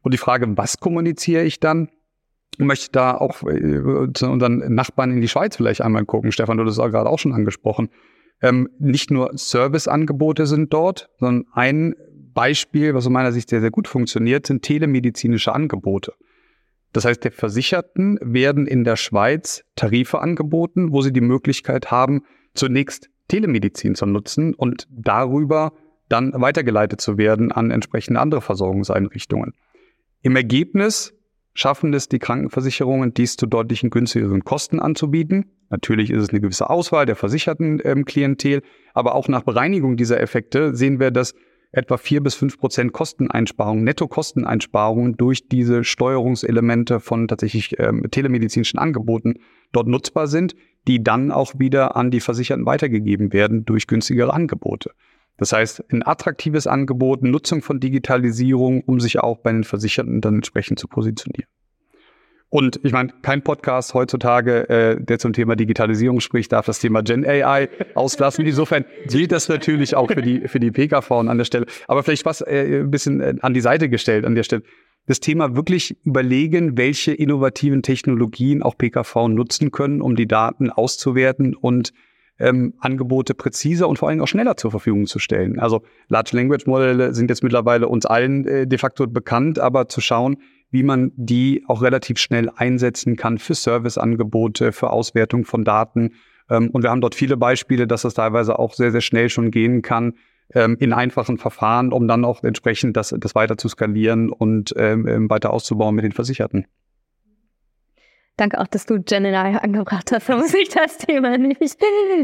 Und 0.02 0.12
die 0.12 0.18
Frage, 0.18 0.46
was 0.56 0.78
kommuniziere 0.78 1.44
ich 1.44 1.60
dann? 1.60 1.88
Ich 2.58 2.64
möchte 2.64 2.90
da 2.90 3.16
auch 3.16 3.42
äh, 3.44 4.12
zu 4.12 4.28
unseren 4.28 4.74
Nachbarn 4.74 5.12
in 5.12 5.20
die 5.20 5.28
Schweiz 5.28 5.56
vielleicht 5.56 5.80
einmal 5.80 6.04
gucken. 6.04 6.32
Stefan, 6.32 6.58
du 6.58 6.64
hast 6.64 6.76
es 6.76 6.78
gerade 6.78 7.08
auch 7.08 7.20
schon 7.20 7.32
angesprochen. 7.32 7.88
Ähm, 8.42 8.68
nicht 8.80 9.12
nur 9.12 9.30
Serviceangebote 9.32 10.46
sind 10.46 10.72
dort, 10.72 11.08
sondern 11.18 11.46
ein 11.52 11.94
Beispiel, 12.34 12.94
was 12.94 13.06
aus 13.06 13.12
meiner 13.12 13.30
Sicht 13.30 13.48
sehr, 13.48 13.60
sehr 13.60 13.70
gut 13.70 13.86
funktioniert, 13.86 14.46
sind 14.46 14.62
telemedizinische 14.62 15.52
Angebote. 15.52 16.14
Das 16.92 17.04
heißt, 17.04 17.24
der 17.24 17.32
Versicherten 17.32 18.18
werden 18.20 18.66
in 18.66 18.84
der 18.84 18.96
Schweiz 18.96 19.64
Tarife 19.76 20.20
angeboten, 20.20 20.92
wo 20.92 21.00
sie 21.00 21.12
die 21.12 21.20
Möglichkeit 21.20 21.90
haben, 21.90 22.22
zunächst 22.54 23.08
Telemedizin 23.28 23.94
zu 23.94 24.06
nutzen 24.06 24.54
und 24.54 24.86
darüber 24.90 25.72
dann 26.08 26.32
weitergeleitet 26.34 27.00
zu 27.00 27.16
werden 27.16 27.50
an 27.50 27.70
entsprechende 27.70 28.20
andere 28.20 28.42
Versorgungseinrichtungen. 28.42 29.54
Im 30.20 30.36
Ergebnis 30.36 31.14
schaffen 31.54 31.94
es 31.94 32.08
die 32.08 32.18
Krankenversicherungen, 32.18 33.14
dies 33.14 33.36
zu 33.36 33.46
deutlichen 33.46 33.90
günstigeren 33.90 34.44
Kosten 34.44 34.80
anzubieten. 34.80 35.50
Natürlich 35.70 36.10
ist 36.10 36.22
es 36.22 36.28
eine 36.30 36.40
gewisse 36.40 36.68
Auswahl 36.68 37.06
der 37.06 37.16
versicherten 37.16 37.80
ähm, 37.84 38.04
Klientel, 38.04 38.62
aber 38.92 39.14
auch 39.14 39.28
nach 39.28 39.42
Bereinigung 39.42 39.96
dieser 39.96 40.20
Effekte 40.20 40.74
sehen 40.74 41.00
wir, 41.00 41.10
dass 41.10 41.34
etwa 41.72 41.96
vier 41.96 42.22
bis 42.22 42.34
fünf 42.34 42.58
Prozent 42.58 42.92
Kosteneinsparungen, 42.92 43.82
Netto-Kosteneinsparungen 43.84 45.16
durch 45.16 45.48
diese 45.48 45.84
Steuerungselemente 45.84 47.00
von 47.00 47.28
tatsächlich 47.28 47.78
ähm, 47.78 48.06
telemedizinischen 48.10 48.78
Angeboten 48.78 49.40
dort 49.72 49.88
nutzbar 49.88 50.26
sind, 50.26 50.54
die 50.86 51.02
dann 51.02 51.30
auch 51.32 51.54
wieder 51.58 51.96
an 51.96 52.10
die 52.10 52.20
Versicherten 52.20 52.66
weitergegeben 52.66 53.32
werden 53.32 53.64
durch 53.64 53.86
günstigere 53.86 54.32
Angebote. 54.32 54.90
Das 55.38 55.52
heißt, 55.52 55.84
ein 55.92 56.06
attraktives 56.06 56.66
Angebot, 56.66 57.22
Nutzung 57.22 57.62
von 57.62 57.80
Digitalisierung, 57.80 58.82
um 58.82 59.00
sich 59.00 59.18
auch 59.20 59.38
bei 59.38 59.52
den 59.52 59.64
Versicherten 59.64 60.20
dann 60.20 60.36
entsprechend 60.36 60.78
zu 60.78 60.88
positionieren. 60.88 61.48
Und 62.52 62.80
ich 62.82 62.92
meine, 62.92 63.08
kein 63.22 63.40
Podcast 63.40 63.94
heutzutage, 63.94 64.68
äh, 64.68 65.02
der 65.02 65.18
zum 65.18 65.32
Thema 65.32 65.56
Digitalisierung 65.56 66.20
spricht, 66.20 66.52
darf 66.52 66.66
das 66.66 66.80
Thema 66.80 67.02
Gen 67.02 67.24
AI 67.24 67.70
auslassen. 67.94 68.44
Insofern 68.44 68.84
gilt 69.08 69.32
das 69.32 69.48
natürlich 69.48 69.96
auch 69.96 70.08
für 70.12 70.20
die, 70.20 70.46
für 70.48 70.60
die 70.60 70.70
PKV 70.70 71.10
an 71.12 71.38
der 71.38 71.46
Stelle. 71.46 71.64
Aber 71.88 72.02
vielleicht 72.02 72.26
was 72.26 72.42
äh, 72.42 72.80
ein 72.80 72.90
bisschen 72.90 73.22
äh, 73.22 73.36
an 73.40 73.54
die 73.54 73.62
Seite 73.62 73.88
gestellt 73.88 74.26
an 74.26 74.34
der 74.34 74.42
Stelle. 74.42 74.64
Das 75.06 75.18
Thema 75.20 75.56
wirklich 75.56 75.96
überlegen, 76.04 76.76
welche 76.76 77.14
innovativen 77.14 77.82
Technologien 77.82 78.62
auch 78.62 78.76
PKV 78.76 79.28
nutzen 79.28 79.70
können, 79.70 80.02
um 80.02 80.14
die 80.14 80.28
Daten 80.28 80.68
auszuwerten 80.68 81.56
und 81.56 81.94
ähm, 82.38 82.74
Angebote 82.80 83.32
präziser 83.32 83.88
und 83.88 83.98
vor 83.98 84.10
allem 84.10 84.20
auch 84.20 84.28
schneller 84.28 84.58
zur 84.58 84.70
Verfügung 84.70 85.06
zu 85.06 85.18
stellen. 85.20 85.58
Also 85.58 85.84
Large 86.08 86.36
Language 86.36 86.66
Modelle 86.66 87.14
sind 87.14 87.30
jetzt 87.30 87.42
mittlerweile 87.42 87.88
uns 87.88 88.04
allen 88.04 88.46
äh, 88.46 88.66
de 88.66 88.78
facto 88.78 89.06
bekannt, 89.06 89.58
aber 89.58 89.88
zu 89.88 90.02
schauen, 90.02 90.36
wie 90.72 90.82
man 90.82 91.12
die 91.14 91.64
auch 91.68 91.82
relativ 91.82 92.18
schnell 92.18 92.50
einsetzen 92.56 93.14
kann 93.14 93.38
für 93.38 93.54
Serviceangebote, 93.54 94.72
für 94.72 94.90
Auswertung 94.90 95.44
von 95.44 95.64
Daten. 95.64 96.14
Ähm, 96.50 96.70
und 96.70 96.82
wir 96.82 96.90
haben 96.90 97.00
dort 97.00 97.14
viele 97.14 97.36
Beispiele, 97.36 97.86
dass 97.86 98.02
das 98.02 98.14
teilweise 98.14 98.58
auch 98.58 98.74
sehr, 98.74 98.90
sehr 98.90 99.02
schnell 99.02 99.28
schon 99.28 99.52
gehen 99.52 99.82
kann 99.82 100.14
ähm, 100.54 100.76
in 100.80 100.92
einfachen 100.92 101.38
Verfahren, 101.38 101.92
um 101.92 102.08
dann 102.08 102.24
auch 102.24 102.42
entsprechend 102.42 102.96
das, 102.96 103.14
das 103.16 103.34
weiter 103.34 103.56
zu 103.56 103.68
skalieren 103.68 104.30
und 104.30 104.74
ähm, 104.76 105.30
weiter 105.30 105.52
auszubauen 105.52 105.94
mit 105.94 106.04
den 106.04 106.12
Versicherten. 106.12 106.66
Danke 108.38 108.58
auch, 108.58 108.66
dass 108.66 108.86
du 108.86 109.02
Gemini 109.02 109.36
angebracht 109.36 110.10
hast. 110.10 110.28
Da 110.28 110.36
muss 110.36 110.54
ich 110.54 110.70
das 110.70 110.98
Thema 110.98 111.36
nicht, 111.36 111.76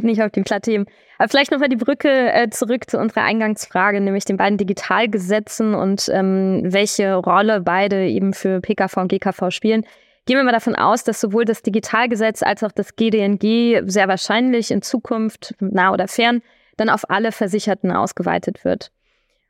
nicht 0.02 0.22
auf 0.22 0.32
die 0.32 0.42
Platte 0.42 0.70
heben. 0.70 0.86
Aber 1.18 1.28
vielleicht 1.28 1.50
nochmal 1.50 1.68
die 1.68 1.76
Brücke 1.76 2.32
äh, 2.32 2.48
zurück 2.48 2.88
zu 2.88 2.98
unserer 2.98 3.22
Eingangsfrage, 3.22 4.00
nämlich 4.00 4.24
den 4.24 4.38
beiden 4.38 4.56
Digitalgesetzen 4.56 5.74
und 5.74 6.08
ähm, 6.12 6.62
welche 6.64 7.14
Rolle 7.14 7.60
beide 7.60 8.06
eben 8.08 8.32
für 8.32 8.60
PKV 8.60 8.96
und 8.96 9.08
GKV 9.08 9.50
spielen. 9.50 9.84
Gehen 10.24 10.36
wir 10.36 10.44
mal 10.44 10.52
davon 10.52 10.76
aus, 10.76 11.04
dass 11.04 11.20
sowohl 11.20 11.44
das 11.44 11.62
Digitalgesetz 11.62 12.42
als 12.42 12.62
auch 12.62 12.72
das 12.72 12.96
GDNG 12.96 13.82
sehr 13.86 14.08
wahrscheinlich 14.08 14.70
in 14.70 14.82
Zukunft, 14.82 15.54
nah 15.60 15.92
oder 15.92 16.08
fern, 16.08 16.42
dann 16.76 16.90
auf 16.90 17.08
alle 17.10 17.32
Versicherten 17.32 17.92
ausgeweitet 17.92 18.64
wird. 18.64 18.90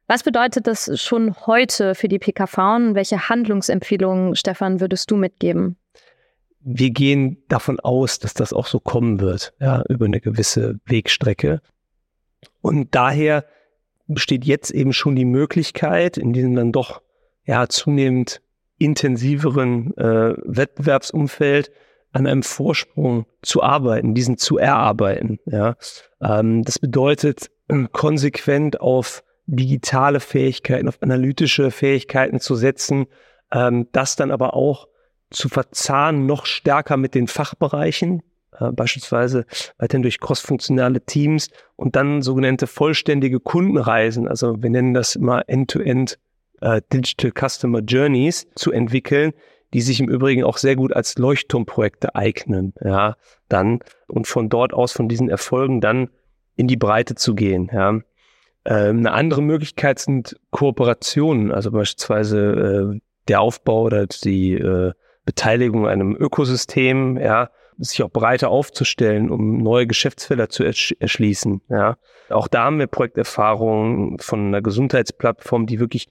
Was 0.07 0.23
bedeutet 0.23 0.67
das 0.67 1.01
schon 1.01 1.35
heute 1.47 1.95
für 1.95 2.09
die 2.09 2.19
PKV 2.19 2.59
und 2.77 2.95
welche 2.95 3.29
Handlungsempfehlungen, 3.29 4.37
Stefan, 4.37 4.81
würdest 4.81 5.11
du 5.11 5.17
mitgeben? 5.17 5.77
Wir 6.71 6.91
gehen 6.91 7.39
davon 7.49 7.81
aus, 7.81 8.19
dass 8.19 8.35
das 8.35 8.53
auch 8.53 8.67
so 8.67 8.79
kommen 8.79 9.21
wird, 9.21 9.55
ja, 9.59 9.83
über 9.89 10.05
eine 10.05 10.21
gewisse 10.21 10.79
Wegstrecke. 10.85 11.63
Und 12.61 12.95
daher 12.95 13.47
besteht 14.07 14.45
jetzt 14.45 14.71
eben 14.71 14.93
schon 14.93 15.17
die 15.17 15.25
Möglichkeit, 15.25 16.19
in 16.19 16.35
diesem 16.35 16.55
dann 16.55 16.73
doch 16.73 17.01
ja 17.47 17.69
zunehmend 17.69 18.43
intensiveren 18.77 19.97
äh, 19.97 20.35
Wettbewerbsumfeld 20.45 21.71
an 22.13 22.27
einem 22.27 22.43
Vorsprung 22.43 23.25
zu 23.41 23.63
arbeiten, 23.63 24.15
diesen 24.15 24.37
zu 24.37 24.59
erarbeiten. 24.59 25.39
Ja. 25.47 25.77
Ähm, 26.21 26.65
das 26.65 26.79
bedeutet, 26.79 27.51
konsequent 27.93 28.81
auf 28.81 29.25
digitale 29.47 30.21
Fähigkeiten, 30.21 30.89
auf 30.89 31.03
analytische 31.03 31.71
Fähigkeiten 31.71 32.41
zu 32.41 32.57
setzen, 32.57 33.07
ähm, 33.53 33.89
das 33.93 34.17
dann 34.17 34.31
aber 34.31 34.53
auch 34.53 34.89
zu 35.31 35.49
verzahnen, 35.49 36.27
noch 36.27 36.47
stärker 36.47 36.97
mit 36.97 37.15
den 37.15 37.27
Fachbereichen, 37.27 38.23
äh, 38.59 38.73
beispielsweise 38.73 39.47
weiterhin 39.79 40.03
durch 40.03 40.21
crossfunktionale 40.21 41.01
Teams 41.03 41.51
und 41.77 41.97
dann 41.97 42.23
sogenannte 42.23 42.67
vollständige 42.67 43.41
Kundenreisen, 43.41 44.29
also 44.29 44.63
wir 44.63 44.71
nennen 44.71 44.95
das 44.95 45.17
immer 45.17 45.49
End-to-End 45.49 46.19
-End, 46.61 46.77
äh, 46.77 46.83
Digital 46.93 47.33
Customer 47.33 47.81
Journeys 47.81 48.47
zu 48.55 48.73
entwickeln, 48.73 49.33
die 49.75 49.81
sich 49.81 50.01
im 50.01 50.09
Übrigen 50.09 50.45
auch 50.45 50.57
sehr 50.57 50.77
gut 50.77 50.93
als 50.95 51.19
Leuchtturmprojekte 51.19 52.15
eignen, 52.15 52.73
ja, 52.83 53.17
dann 53.49 53.81
und 54.07 54.27
von 54.27 54.49
dort 54.49 54.73
aus 54.73 54.93
von 54.93 55.09
diesen 55.09 55.29
Erfolgen 55.29 55.81
dann 55.81 56.09
in 56.57 56.67
die 56.67 56.77
Breite 56.77 57.15
zu 57.15 57.35
gehen, 57.35 57.71
ja. 57.73 58.01
Ähm, 58.65 58.99
eine 58.99 59.13
andere 59.13 59.41
Möglichkeit 59.41 59.99
sind 59.99 60.37
Kooperationen, 60.51 61.53
also 61.53 61.71
beispielsweise 61.71 62.97
äh, 62.97 63.01
der 63.29 63.41
Aufbau 63.41 63.83
oder 63.83 64.07
die 64.07 64.55
äh, 64.55 64.93
Beteiligung 65.29 65.85
an 65.85 66.01
einem 66.01 66.17
Ökosystem, 66.17 67.19
ja, 67.19 67.51
sich 67.77 68.03
auch 68.03 68.09
breiter 68.09 68.49
aufzustellen, 68.49 69.31
um 69.31 69.59
neue 69.59 69.87
Geschäftsfelder 69.87 70.49
zu 70.49 70.65
ersch 70.65 70.97
erschließen. 71.01 71.61
Ja. 71.69 71.99
Auch 72.31 72.49
da 72.49 72.65
haben 72.65 72.79
wir 72.79 72.87
Projekterfahrungen 72.87 74.19
von 74.21 74.47
einer 74.47 74.63
Gesundheitsplattform, 74.63 75.67
die 75.67 75.81
wirklich 75.81 76.09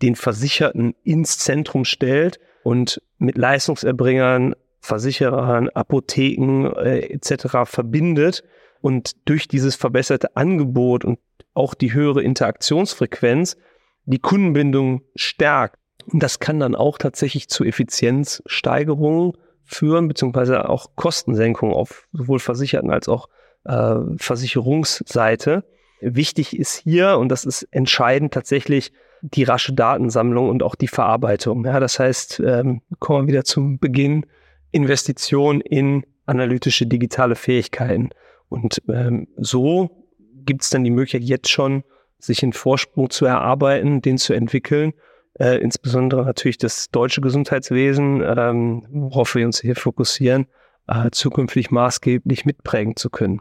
den 0.00 0.16
Versicherten 0.16 0.94
ins 1.04 1.36
Zentrum 1.36 1.84
stellt 1.84 2.40
und 2.62 3.02
mit 3.18 3.36
Leistungserbringern, 3.36 4.54
Versicherern, 4.80 5.68
Apotheken 5.68 6.72
äh, 6.78 7.00
etc. 7.12 7.58
verbindet 7.64 8.42
und 8.80 9.28
durch 9.28 9.48
dieses 9.48 9.76
verbesserte 9.76 10.34
Angebot 10.34 11.04
und 11.04 11.18
auch 11.52 11.74
die 11.74 11.92
höhere 11.92 12.22
Interaktionsfrequenz 12.22 13.58
die 14.06 14.18
Kundenbindung 14.18 15.02
stärkt. 15.14 15.78
Und 16.12 16.22
das 16.22 16.38
kann 16.38 16.60
dann 16.60 16.74
auch 16.74 16.98
tatsächlich 16.98 17.48
zu 17.48 17.64
Effizienzsteigerungen 17.64 19.32
führen, 19.64 20.08
beziehungsweise 20.08 20.68
auch 20.68 20.90
Kostensenkungen 20.94 21.74
auf 21.74 22.06
sowohl 22.12 22.38
Versicherten 22.38 22.90
als 22.90 23.08
auch 23.08 23.28
äh, 23.64 23.96
Versicherungsseite. 24.16 25.64
Wichtig 26.00 26.56
ist 26.56 26.76
hier, 26.76 27.18
und 27.18 27.30
das 27.30 27.44
ist 27.44 27.64
entscheidend 27.70 28.32
tatsächlich, 28.32 28.92
die 29.22 29.44
rasche 29.44 29.72
Datensammlung 29.72 30.48
und 30.48 30.62
auch 30.62 30.74
die 30.74 30.88
Verarbeitung. 30.88 31.64
Ja, 31.64 31.80
das 31.80 31.98
heißt, 31.98 32.40
ähm, 32.40 32.82
kommen 33.00 33.26
wir 33.26 33.32
wieder 33.32 33.44
zum 33.44 33.78
Beginn, 33.78 34.26
Investition 34.70 35.60
in 35.60 36.04
analytische 36.26 36.86
digitale 36.86 37.34
Fähigkeiten. 37.34 38.10
Und 38.48 38.82
ähm, 38.88 39.26
so 39.36 40.04
gibt 40.44 40.62
es 40.62 40.70
dann 40.70 40.84
die 40.84 40.90
Möglichkeit, 40.90 41.22
jetzt 41.22 41.50
schon 41.50 41.82
sich 42.18 42.42
einen 42.42 42.52
Vorsprung 42.52 43.10
zu 43.10 43.26
erarbeiten, 43.26 44.02
den 44.02 44.18
zu 44.18 44.32
entwickeln 44.32 44.92
äh, 45.38 45.58
insbesondere 45.58 46.24
natürlich 46.24 46.58
das 46.58 46.90
deutsche 46.90 47.20
Gesundheitswesen, 47.20 48.22
ähm, 48.22 48.86
worauf 48.90 49.34
wir 49.34 49.46
uns 49.46 49.60
hier 49.60 49.76
fokussieren, 49.76 50.46
äh, 50.88 51.10
zukünftig 51.10 51.70
maßgeblich 51.70 52.44
mitprägen 52.44 52.96
zu 52.96 53.10
können. 53.10 53.40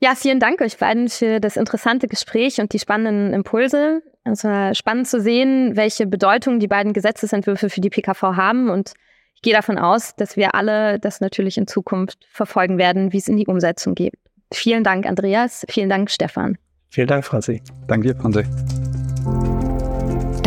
Ja, 0.00 0.14
vielen 0.14 0.38
Dank 0.38 0.60
euch 0.60 0.78
beiden 0.78 1.08
für 1.08 1.40
das 1.40 1.56
interessante 1.56 2.06
Gespräch 2.06 2.60
und 2.60 2.72
die 2.72 2.78
spannenden 2.78 3.32
Impulse. 3.32 4.02
Es 4.24 4.44
war 4.44 4.74
spannend 4.74 5.08
zu 5.08 5.20
sehen, 5.20 5.76
welche 5.76 6.06
Bedeutung 6.06 6.60
die 6.60 6.68
beiden 6.68 6.92
Gesetzesentwürfe 6.92 7.68
für 7.68 7.80
die 7.80 7.90
PKV 7.90 8.22
haben 8.22 8.70
und 8.70 8.92
ich 9.34 9.42
gehe 9.42 9.54
davon 9.54 9.78
aus, 9.78 10.16
dass 10.16 10.36
wir 10.36 10.56
alle 10.56 10.98
das 10.98 11.20
natürlich 11.20 11.58
in 11.58 11.68
Zukunft 11.68 12.26
verfolgen 12.28 12.76
werden, 12.76 13.12
wie 13.12 13.18
es 13.18 13.28
in 13.28 13.36
die 13.36 13.46
Umsetzung 13.46 13.94
geht. 13.94 14.14
Vielen 14.52 14.82
Dank, 14.82 15.06
Andreas. 15.06 15.64
Vielen 15.68 15.88
Dank, 15.88 16.10
Stefan. 16.10 16.58
Vielen 16.90 17.06
Dank, 17.06 17.24
Franzi. 17.24 17.62
Danke 17.86 18.08
dir, 18.08 18.16
Franzi. 18.16 18.44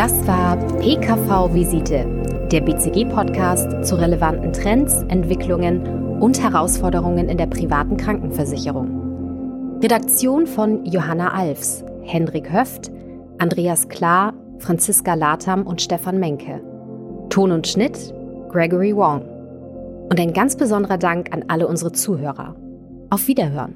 Das 0.01 0.25
war 0.25 0.57
PKV 0.79 1.53
Visite, 1.53 2.07
der 2.51 2.61
BCG-Podcast 2.61 3.85
zu 3.85 3.93
relevanten 3.99 4.51
Trends, 4.51 5.03
Entwicklungen 5.09 6.19
und 6.19 6.41
Herausforderungen 6.41 7.29
in 7.29 7.37
der 7.37 7.45
privaten 7.45 7.97
Krankenversicherung. 7.97 9.77
Redaktion 9.79 10.47
von 10.47 10.83
Johanna 10.85 11.33
Alfs, 11.35 11.85
Hendrik 12.01 12.51
Höft, 12.51 12.89
Andreas 13.37 13.89
Klar, 13.89 14.33
Franziska 14.57 15.13
Latham 15.13 15.67
und 15.67 15.83
Stefan 15.83 16.19
Menke. 16.19 16.63
Ton 17.29 17.51
und 17.51 17.67
Schnitt 17.67 18.11
Gregory 18.49 18.95
Wong. 18.95 19.21
Und 20.09 20.19
ein 20.19 20.33
ganz 20.33 20.55
besonderer 20.55 20.97
Dank 20.97 21.31
an 21.31 21.45
alle 21.47 21.67
unsere 21.67 21.91
Zuhörer. 21.91 22.55
Auf 23.11 23.27
Wiederhören. 23.27 23.75